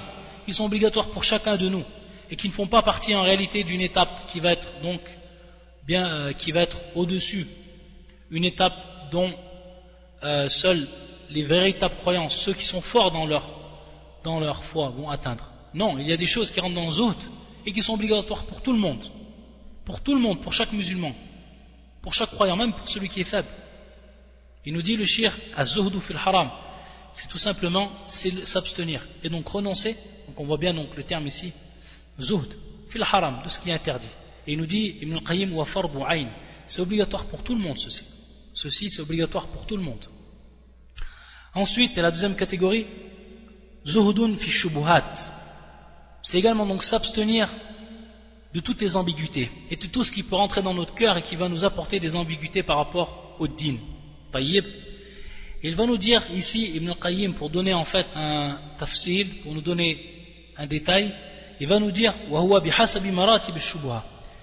[0.46, 1.84] qui sont obligatoires pour chacun de nous
[2.30, 5.00] et qui ne font pas partie en réalité d'une étape qui va être donc
[5.86, 7.46] bien euh, qui va être au-dessus,
[8.30, 9.32] une étape dont
[10.22, 10.88] euh, seuls
[11.30, 13.44] les véritables croyants, ceux qui sont forts dans leur
[14.22, 15.50] dans leur foi vont atteindre.
[15.74, 17.16] Non, il y a des choses qui rentrent dans zuhd
[17.66, 19.04] et qui sont obligatoires pour tout le monde.
[19.84, 21.12] Pour tout le monde, pour chaque musulman
[22.04, 23.48] pour chaque croyant, même pour celui qui est faible.
[24.66, 26.50] Il nous dit le shir az-zuhdu fil haram,
[27.14, 29.06] c'est tout simplement s'abstenir.
[29.22, 29.96] Et donc renoncer,
[30.26, 31.52] donc on voit bien donc le terme ici,
[32.20, 32.52] zuhd,
[32.88, 34.08] fil haram, de ce qui est interdit.
[34.46, 36.28] Et il nous dit, Ibn al-Qayyim wa fardu ayn,
[36.66, 38.04] c'est obligatoire pour tout le monde ceci.
[38.52, 40.04] Ceci c'est obligatoire pour tout le monde.
[41.54, 42.86] Ensuite, la deuxième catégorie,
[43.86, 45.14] zuhdun fi shubuhat.
[46.22, 47.48] C'est également donc s'abstenir
[48.52, 51.22] de toutes les ambiguïtés et de tout ce qui peut rentrer dans notre cœur et
[51.22, 53.76] qui va nous apporter des ambiguïtés par rapport au din.
[54.32, 54.64] Tayyib.
[55.66, 59.62] Il va nous dire ici, Ibn Qayyim, pour donner en fait un tafsil, pour nous
[59.62, 59.98] donner
[60.58, 61.10] un détail,
[61.58, 62.12] il va nous dire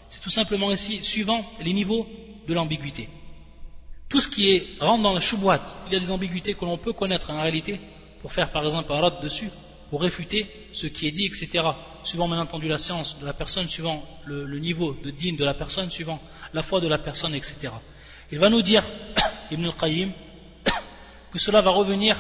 [0.10, 2.08] C'est tout simplement ici, suivant les niveaux
[2.48, 3.08] de l'ambiguïté.
[4.10, 6.80] Tout ce qui est, rentre dans la shubuhat, il y a des ambiguïtés que l'on
[6.80, 7.80] peut connaître en réalité,
[8.24, 9.52] pour faire par exemple un rad dessus,
[9.92, 11.64] pour réfuter ce qui est dit, etc.
[12.02, 15.54] Suivant bien entendu la science de la personne, suivant le, niveau de din de la
[15.54, 16.20] personne, suivant
[16.52, 17.70] la foi de la personne, etc.
[18.32, 18.84] Il va nous dire,
[19.52, 20.14] Ibn al-Qayyim,
[21.32, 22.18] que cela va revenir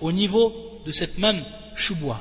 [0.00, 1.44] au niveau de cette même
[1.74, 2.20] choubois.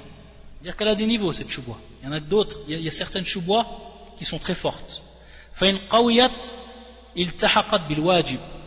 [0.55, 1.77] C'est-à-dire qu'elle a des niveaux cette choubois.
[2.01, 3.65] Il y en a d'autres, il, y a certaines choubois
[4.17, 5.03] qui sont très fortes.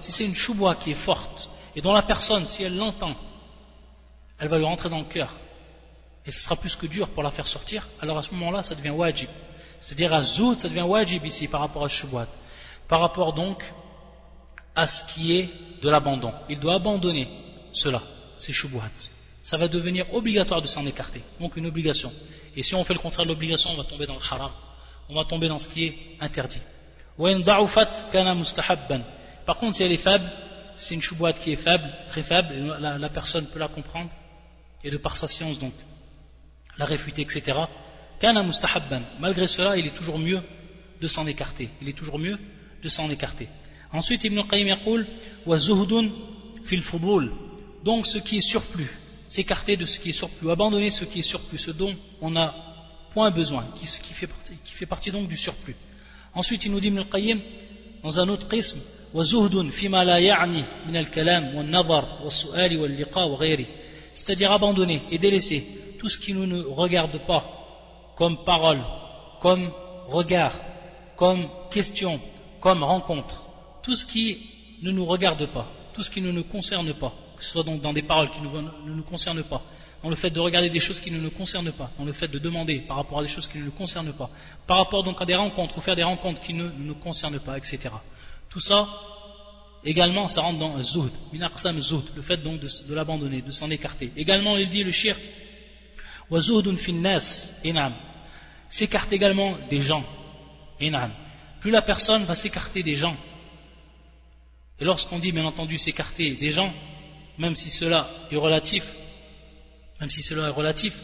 [0.01, 3.15] Si c'est une choubois qui est forte, et dont la personne, si elle l'entend,
[4.39, 5.35] elle va lui rentrer dans le cœur,
[6.25, 8.75] et ce sera plus que dur pour la faire sortir, alors à ce moment-là, ça
[8.75, 9.29] devient wajib.
[9.81, 12.27] C'est-à-dire à zout, ça devient wajib ici par rapport à choubois.
[12.87, 13.65] Par rapport donc
[14.75, 15.49] à ce qui est
[15.83, 16.33] de l'abandon.
[16.49, 17.29] Il doit abandonner
[17.73, 18.03] cela,
[18.37, 18.91] c'est shubuhat.
[19.43, 22.13] Ça va devenir obligatoire de s'en écarter, donc une obligation.
[22.57, 24.51] Et si on fait le contraire de l'obligation, on va tomber dans le haram,
[25.09, 26.61] on va tomber dans ce qui est interdit.
[29.47, 30.31] Par contre, si elle est faible,
[30.77, 34.11] c'est une shubuhat qui est faible, très faible, la, personne peut la comprendre,
[34.85, 35.73] et de par sa science donc,
[36.77, 37.59] la réfuter, etc.
[38.21, 39.03] Kana mustahabban.
[39.19, 40.43] Malgré cela, il est toujours mieux
[41.01, 41.69] de s'en écarter.
[41.83, 42.39] Il est toujours mieux
[42.83, 43.49] de s'en écarter.
[43.93, 45.07] Ensuite, Ibn Qayyim yaqul,
[45.47, 46.11] wa zuhdun
[46.65, 47.33] fil fudul
[47.85, 48.91] donc ce qui est surplus,
[49.27, 52.55] s'écarter de ce qui est surplus, abandonner ce qui est surplus, ce dont on n'a
[53.13, 55.77] point besoin, qui, fait partie, donc du surplus.
[56.35, 57.41] Ensuite, il nous dit Ibn al-Qayyim,
[58.03, 58.81] dans un autre prisme,
[64.13, 65.67] c'est-à-dire abandonner et délaisser
[65.99, 67.45] tout ce qui ne nous regarde pas
[68.17, 68.81] comme parole,
[69.41, 69.71] comme
[70.09, 70.53] regard,
[71.17, 72.21] comme question,
[72.61, 73.47] comme rencontre,
[73.83, 74.39] tout ce qui
[74.83, 77.81] ne nous regarde pas, tout ce qui ne nous concerne pas, que ce soit donc
[77.81, 79.63] dans des paroles qui ne nous concernent pas,
[80.03, 82.29] dans le fait de regarder des choses qui ne nous concernent pas, dans le fait
[82.29, 84.29] de demander par rapport à des choses qui ne nous concernent pas,
[84.67, 87.57] par rapport donc à des rencontres ou faire des rencontres qui ne nous concernent pas,
[87.57, 87.91] etc.
[88.49, 88.89] Tout ça,
[89.85, 94.13] également, ça rentre dans zuhd, minaqsam zuhd, le fait donc de, l'abandonner, de s'en écarter.
[94.17, 95.17] Également, il dit le shir,
[96.31, 96.41] wa
[96.77, 97.95] finnas, inam,
[98.69, 100.05] s'écarte également des gens,
[100.81, 101.13] inam.
[101.61, 103.17] Plus la personne va s'écarter des gens,
[104.81, 106.73] et lorsqu'on dit bien entendu s'écarter des gens,
[107.39, 108.85] même si cela est relatif,
[110.01, 110.95] même si cela est relatif,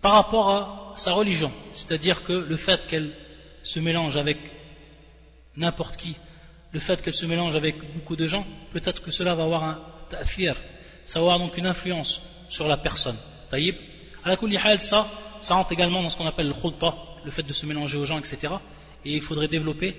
[0.00, 1.50] par rapport à sa religion.
[1.72, 3.12] C'est-à-dire que le fait qu'elle
[3.62, 4.38] se mélange avec
[5.56, 6.16] n'importe qui,
[6.72, 9.80] le fait qu'elle se mélange avec beaucoup de gens, peut-être que cela va avoir un
[10.10, 10.56] ta'fir,
[11.04, 13.16] ça va avoir donc une influence sur la personne.
[13.50, 13.76] Taïb.
[14.24, 15.06] À la ça,
[15.50, 16.94] rentre également dans ce qu'on appelle le khulta,
[17.24, 18.54] le fait de se mélanger aux gens, etc.
[19.04, 19.94] Et il faudrait développer,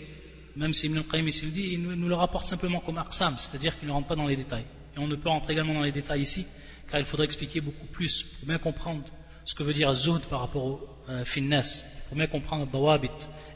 [0.55, 3.87] même si Ibn al-Qayyim le dit, il nous le rapporte simplement comme aqsam, c'est-à-dire qu'il
[3.87, 4.65] ne rentre pas dans les détails.
[4.95, 6.45] Et on ne peut rentrer également dans les détails ici,
[6.89, 9.03] car il faudrait expliquer beaucoup plus pour bien comprendre
[9.43, 13.09] ce que veut dire zuhd par rapport au euh, finesse, pour bien comprendre dawabit,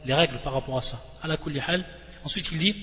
[0.06, 1.02] les règles par rapport à ça.
[2.24, 2.76] Ensuite il dit.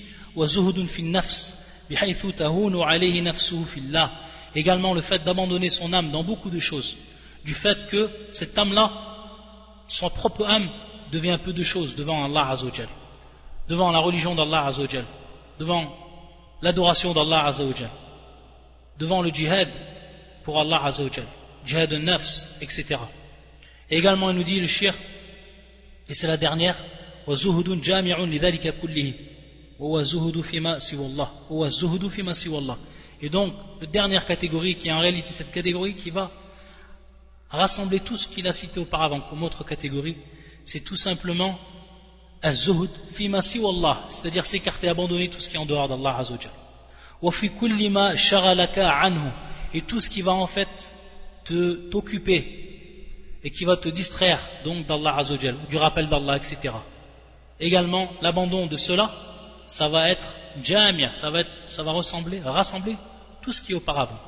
[4.55, 6.97] Également le fait d'abandonner son âme dans beaucoup de choses,
[7.45, 8.91] du fait que cette âme-là,
[9.87, 10.69] son propre âme,
[11.11, 12.89] devient peu de choses devant Allah Azzawajal,
[13.69, 15.05] devant la religion d'Allah Azzawajal,
[15.59, 15.95] devant
[16.61, 17.89] l'adoration d'Allah Azzawajal
[18.98, 19.68] devant le djihad
[20.44, 21.24] pour Allah Azzawajal,
[21.64, 22.96] djihad de nafs, etc.
[23.90, 24.94] Et également, il nous dit le shir,
[26.08, 26.76] et c'est la dernière,
[27.26, 29.14] وزهد جامع لذلك كله
[29.78, 32.76] وهو الزهد فيما سوى الله وهو الزهد فيما سوى الله
[33.22, 36.30] et donc la dernière catégorie qui est en réalité cette catégorie qui va
[37.50, 40.16] rassembler tout ce qu'il a cité auparavant comme autre catégorie
[40.64, 41.58] c'est tout simplement
[42.42, 46.50] az-zuhd fima siwa Allah c'est-à-dire s'écarter abandonner tout ce qui est en dehors d'Allah Azzawajal
[49.73, 50.91] et tout ce qui va en fait
[51.43, 52.67] te t'occuper
[53.43, 56.73] et qui va te distraire donc d'Allah Azzawajal, du rappel d'Allah, etc.
[57.59, 59.11] Également, l'abandon de cela,
[59.65, 62.95] ça va être jamia, ça va, être, ça va ressembler, rassembler
[63.41, 64.19] tout ce qui est auparavant.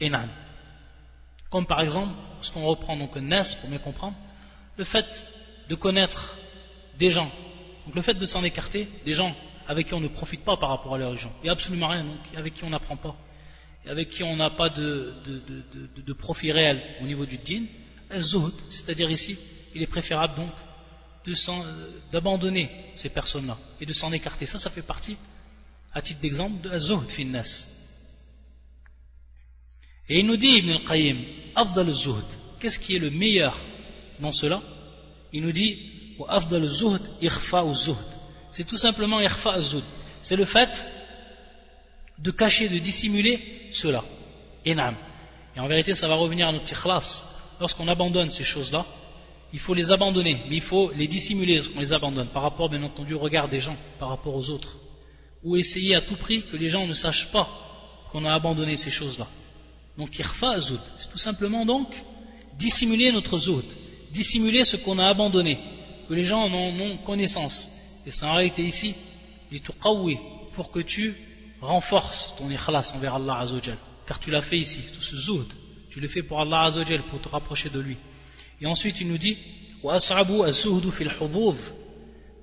[0.00, 0.28] Enan.
[1.50, 4.16] Comme par exemple, ce qu'on reprend donc Nes pour mieux comprendre,
[4.76, 5.30] le fait
[5.68, 6.36] de connaître
[6.98, 7.30] des gens,
[7.86, 9.34] donc le fait de s'en écarter, des gens
[9.68, 11.30] avec qui on ne profite pas par rapport à leur religion.
[11.42, 13.14] Il n'y a absolument rien donc, avec qui on n'apprend pas.
[13.84, 15.14] et avec qui on n'a pas de,
[16.04, 17.64] de, profit réel au niveau du din,
[18.70, 19.38] c'est-à-dire ici,
[19.74, 20.50] il est préférable donc
[22.10, 24.46] d'abandonner ces personnes-là et de s'en écarter.
[24.46, 25.18] Ça, ça fait partie,
[25.92, 27.68] à titre d'exemple, de zuhd finnas.
[30.08, 31.18] Et il nous dit, Ibn al-Qayyim,
[31.54, 32.24] afdal zuhd,
[32.58, 33.54] qu'est-ce qui est le meilleur
[34.20, 34.62] dans cela?
[35.34, 35.78] Il nous dit,
[36.26, 38.17] afdal zuhd, irfa zuhd.
[38.50, 39.56] C'est tout simplement irfa.
[40.22, 40.88] C'est le fait
[42.18, 43.40] de cacher, de dissimuler
[43.72, 44.04] cela.
[44.66, 44.96] Enam.
[45.56, 47.26] Et en vérité, ça va revenir à notre ikhlas.
[47.60, 48.84] Lorsqu'on abandonne ces choses-là,
[49.52, 52.82] il faut les abandonner, mais il faut les dissimuler lorsqu'on les abandonne, par rapport, bien
[52.82, 54.76] entendu, au regard des gens, par rapport aux autres.
[55.42, 57.48] Ou essayer à tout prix que les gens ne sachent pas
[58.12, 59.26] qu'on a abandonné ces choses-là.
[59.96, 61.88] Donc, irfa zoud, c'est tout simplement donc
[62.58, 63.64] dissimuler notre zoud,
[64.10, 65.58] dissimuler ce qu'on a abandonné,
[66.08, 67.77] que les gens en ont connaissance.
[68.06, 68.94] Et c'est en réalité ici,
[70.52, 71.14] pour que tu
[71.60, 73.76] renforce ton ikhlas envers Allah Azzawajal.
[74.06, 75.46] Car tu l'as fait ici, tout ce zoud,
[75.90, 77.96] tu le fais pour Allah Azzawajal, pour te rapprocher de lui.
[78.60, 79.36] Et ensuite il nous dit,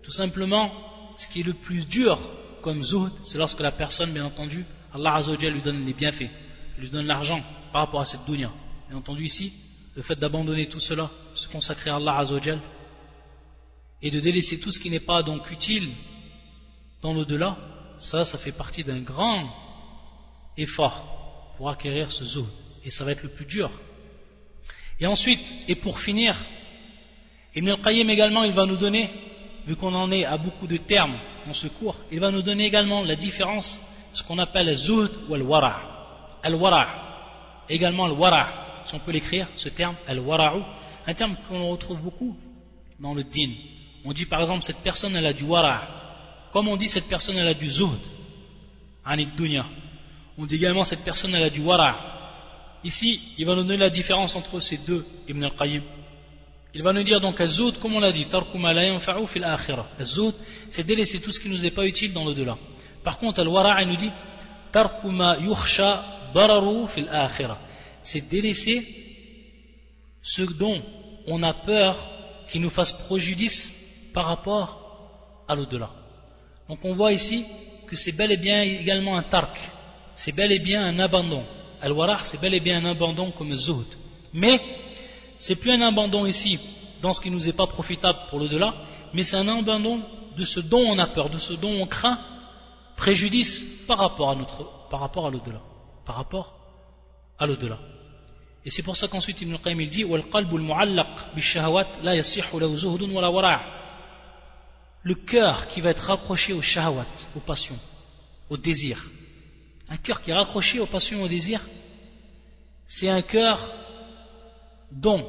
[0.03, 0.71] tout simplement,
[1.17, 2.19] ce qui est le plus dur
[2.61, 6.29] comme zuhd, c'est lorsque la personne, bien entendu, Allah Azzawajal lui donne les bienfaits,
[6.77, 7.41] lui donne l'argent
[7.71, 8.51] par rapport à cette dunya.
[8.89, 9.53] Bien entendu ici,
[9.95, 12.59] le fait d'abandonner tout cela, se consacrer à Allah Azzawajal,
[14.01, 15.89] et de délaisser tout ce qui n'est pas donc utile
[17.01, 17.57] dans l'au-delà,
[17.99, 19.49] ça, ça fait partie d'un grand
[20.57, 22.45] effort pour acquérir ce zuhd.
[22.83, 23.71] Et ça va être le plus dur.
[24.99, 26.35] Et ensuite, et pour finir,
[27.55, 29.09] Ibn al-Qayyim également, il va nous donner,
[29.65, 31.15] vu qu'on en est à beaucoup de termes
[31.45, 33.81] dans ce cours, il va nous donner également la différence,
[34.13, 36.37] ce qu'on appelle le zuhd ou al-wara'.
[36.43, 40.61] Al-wara', également le wara', si on peut l'écrire, ce terme, al-wara'u,
[41.07, 42.35] un terme qu'on retrouve beaucoup
[42.99, 43.51] dans le din.
[44.05, 45.81] On dit par exemple, cette personne, elle a du wara',
[46.53, 47.99] comme on dit, cette personne elle a du zuhd,
[49.03, 49.65] anid dunya.
[50.37, 51.97] On dit également cette personne elle a du wara.
[52.83, 55.81] Ici, il va nous donner la différence entre ces deux, Ibn al-Qayyim.
[56.75, 59.87] Il va nous dire donc al-zuhd, comme on l'a dit, tarkuma la yanfa'u fil akhirah.
[59.97, 60.35] Al-zuhd,
[60.69, 62.57] c'est délaisser tout ce qui nous est pas utile dans l'au-delà.
[63.03, 64.11] Par contre, al-wara, il nous dit
[64.71, 67.57] tarkuma yukhsha dararu fil akhirah.
[68.03, 68.85] C'est délaisser
[70.21, 70.79] ce dont
[71.25, 71.97] on a peur
[72.47, 73.84] qui nous fasse préjudice
[74.15, 74.69] par rapport
[75.45, 75.89] à l'au-delà.
[76.69, 77.45] Donc on voit ici
[77.85, 79.59] que c'est bel et bien également un tark,
[80.15, 81.43] c'est bel et bien un abandon.
[81.81, 83.85] Al-Warah, c'est bel et bien un abandon comme Zuhd.
[84.33, 84.61] Mais
[85.37, 86.57] c'est plus un abandon ici
[87.01, 88.73] dans ce qui nous est pas profitable pour l'au-delà,
[89.13, 89.99] mais c'est un abandon
[90.37, 92.17] de ce dont on a peur, de ce dont on craint
[92.95, 95.61] préjudice par rapport à notre, par rapport à l'au-delà,
[96.05, 96.55] par rapport
[97.37, 97.77] à l'au-delà.
[98.63, 102.77] Et c'est pour ça qu'ensuite Ibn Qayyim il dit "Wal qalbu al-mu'allaq bi-shahawat la lahu
[102.77, 103.84] zuhdun wa wara'."
[105.05, 107.77] Le cœur qui va être raccroché au shahwat, aux passions,
[108.49, 109.05] au désir.
[109.87, 111.61] Un cœur qui est raccroché aux passions, au désir,
[112.87, 113.59] c'est un cœur
[114.91, 115.23] dont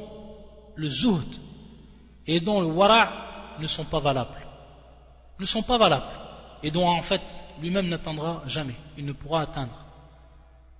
[0.75, 1.27] le zuhd
[2.25, 4.47] et dont le wara ne sont pas valables.
[5.39, 6.11] Ne sont pas valables.
[6.63, 7.21] Et dont en fait
[7.61, 8.75] lui-même n'atteindra jamais.
[8.97, 9.85] Il ne pourra atteindre.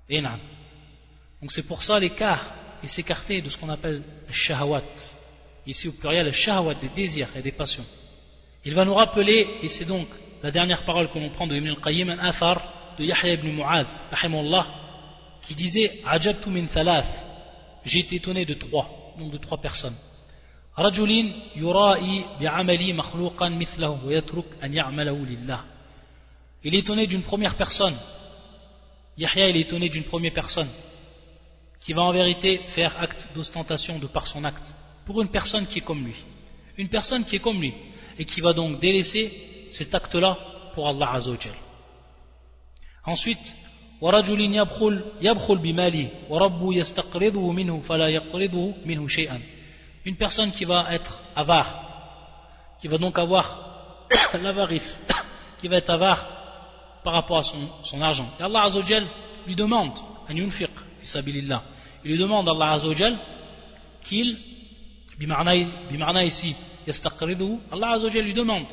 [0.09, 2.43] Et Donc c'est pour ça l'écart
[2.81, 4.81] et s'écarter de ce qu'on appelle le shahwat.
[5.67, 7.85] Ici au pluriel, shahwat des désirs et des passions.
[8.66, 10.06] Il va nous rappeler, et c'est donc
[10.42, 12.62] la dernière parole que l'on prend de Ibn al-Qayyim, un athar
[12.98, 13.86] de Yahya ibn Mu'adh,
[15.42, 17.26] qui disait Ajabtu min thalath,
[17.84, 19.96] j'ai été étonné de trois, donc de trois personnes.
[20.78, 25.60] رجل يرائي بعملي مخلوقا مثله ويترك أن يعمله لله
[26.64, 27.94] Il est étonné d'une première personne.
[29.18, 30.68] Yahya, il est étonné d'une première personne
[31.80, 34.74] qui va en vérité faire acte d'ostentation de par son acte
[35.04, 36.14] pour une personne qui est comme lui.
[36.78, 37.74] Une personne qui est comme lui
[38.18, 39.32] et qui va donc délaisser
[39.70, 40.38] cet acte-là
[40.74, 41.54] pour Allah Azzawajal.
[43.04, 43.54] Ensuite,
[44.02, 49.40] ورجل يبخل يبخل بماله وربه يستقرضه منه فلا يقرضه منه شيئا
[50.04, 51.70] une personne qui va être avare
[52.80, 53.46] qui va donc avoir
[54.42, 55.06] l'avarice
[55.60, 56.26] qui va être avare
[57.04, 59.04] par rapport à son, son argent et Allah Azzawajal
[59.46, 59.96] lui demande
[60.28, 60.70] un yunfiq
[61.04, 61.60] fi il
[62.04, 63.16] lui demande Allah Azzawajal
[64.02, 64.36] qu'il
[65.16, 66.56] bimarna ici
[67.71, 68.65] Allah Azzawajal lui demande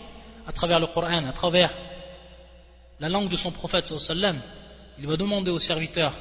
[0.47, 1.71] à travers le Coran, à travers
[3.01, 3.93] la langue de son prophète
[4.99, 6.13] il va demander au serviteur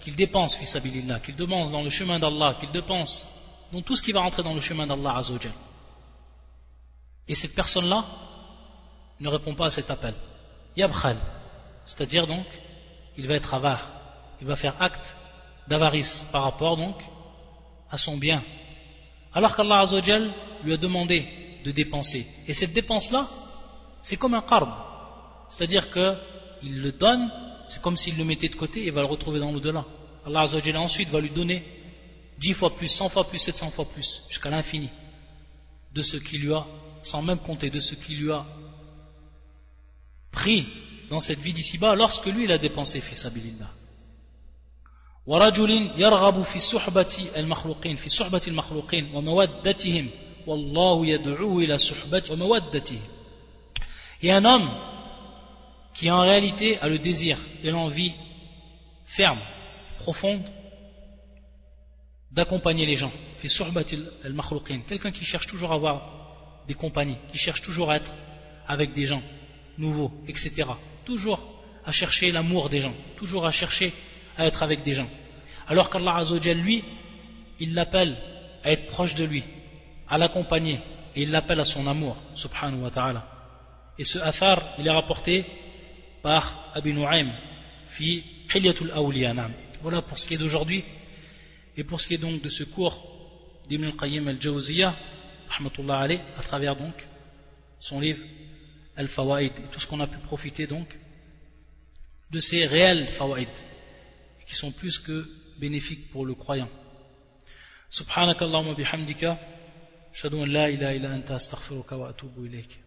[0.00, 3.26] qu'il dépense fisabilillah, qu'il dépense dans le chemin d'Allah, qu'il dépense
[3.72, 5.52] dans tout ce qui va rentrer dans le chemin d'Allah Azzawajal.
[7.28, 8.04] Et cette personne-là
[9.20, 10.14] ne répond pas à cet appel.
[10.76, 11.16] Yabkhal,
[11.84, 12.46] c'est-à-dire donc,
[13.16, 13.88] il va être avare,
[14.40, 15.16] il va faire acte
[15.68, 16.96] d'avarice par rapport donc
[17.90, 18.42] à son bien.
[19.32, 20.30] Alors qu'Allah Azzawajal
[20.64, 21.26] lui a demandé
[21.64, 22.26] de dépenser.
[22.48, 23.28] Et cette dépense-là,
[24.02, 24.70] c'est comme un qarb.
[25.50, 27.30] C'est-à-dire qu'il le donne
[27.66, 29.84] c'est comme s'il le mettait de côté et va le retrouver dans l'au-delà.
[30.24, 31.64] Allah ensuite va lui donner
[32.38, 34.88] 10 fois plus, 100 fois plus, 700 fois plus, jusqu'à l'infini,
[35.92, 36.66] de ce qu'il lui a,
[37.02, 38.44] sans même compter, de ce qu'il lui a
[40.30, 40.66] pris
[41.08, 43.70] dans cette vie d'ici-bas lorsque lui il a dépensé fils abilillah.
[45.25, 50.09] ورجل يرغب في صحبة المخلوقين في صحبة المخلوقين ومودتهم
[50.47, 53.01] والله يدعو إلى صحبة ومودتهم
[54.23, 54.69] Et un homme
[55.95, 58.13] qui en réalité a le désir et l'envie
[59.05, 59.39] ferme,
[59.97, 60.43] profonde
[62.31, 63.11] d'accompagner les gens.
[63.37, 67.95] في صحبة المخلوقين Quelqu'un qui cherche toujours à avoir des compagnies, qui cherche toujours à
[67.95, 68.11] être
[68.67, 69.23] avec des gens
[69.77, 70.67] nouveaux, etc.
[71.05, 71.39] Toujours
[71.85, 73.91] à chercher l'amour des gens, toujours à chercher
[74.36, 75.08] à être avec des gens.
[75.68, 76.84] Alors qu'Allah Azzawajal, lui,
[77.58, 78.16] il l'appelle
[78.62, 79.44] à être proche de lui,
[80.08, 80.80] à l'accompagner,
[81.14, 83.26] et il l'appelle à son amour, subhanahu wa ta'ala.
[83.98, 85.44] Et ce athar, il est rapporté
[86.22, 87.32] par Abi Nu'aym,
[87.86, 88.24] fi
[88.54, 89.34] Hilyatul Awliya,
[89.82, 90.84] Voilà pour ce qui est d'aujourd'hui,
[91.76, 93.02] et pour ce qui est donc de ce cours
[93.68, 94.94] d'Ibn al-Qayyim al-Jawziyah,
[95.48, 97.06] rahmatullah alayh, à travers donc
[97.80, 98.22] son livre
[98.96, 100.98] Al-Fawaid, et tout ce qu'on a pu profiter donc
[102.30, 103.48] de ces réels fawaid
[104.46, 105.28] qui sont plus que
[105.58, 106.68] bénéfiques pour le croyant.
[107.90, 109.38] Subhanakallahumma bihamdika,
[110.12, 112.85] shadu an la ilaha illa anta astaghfiruka wa atubu ilayk.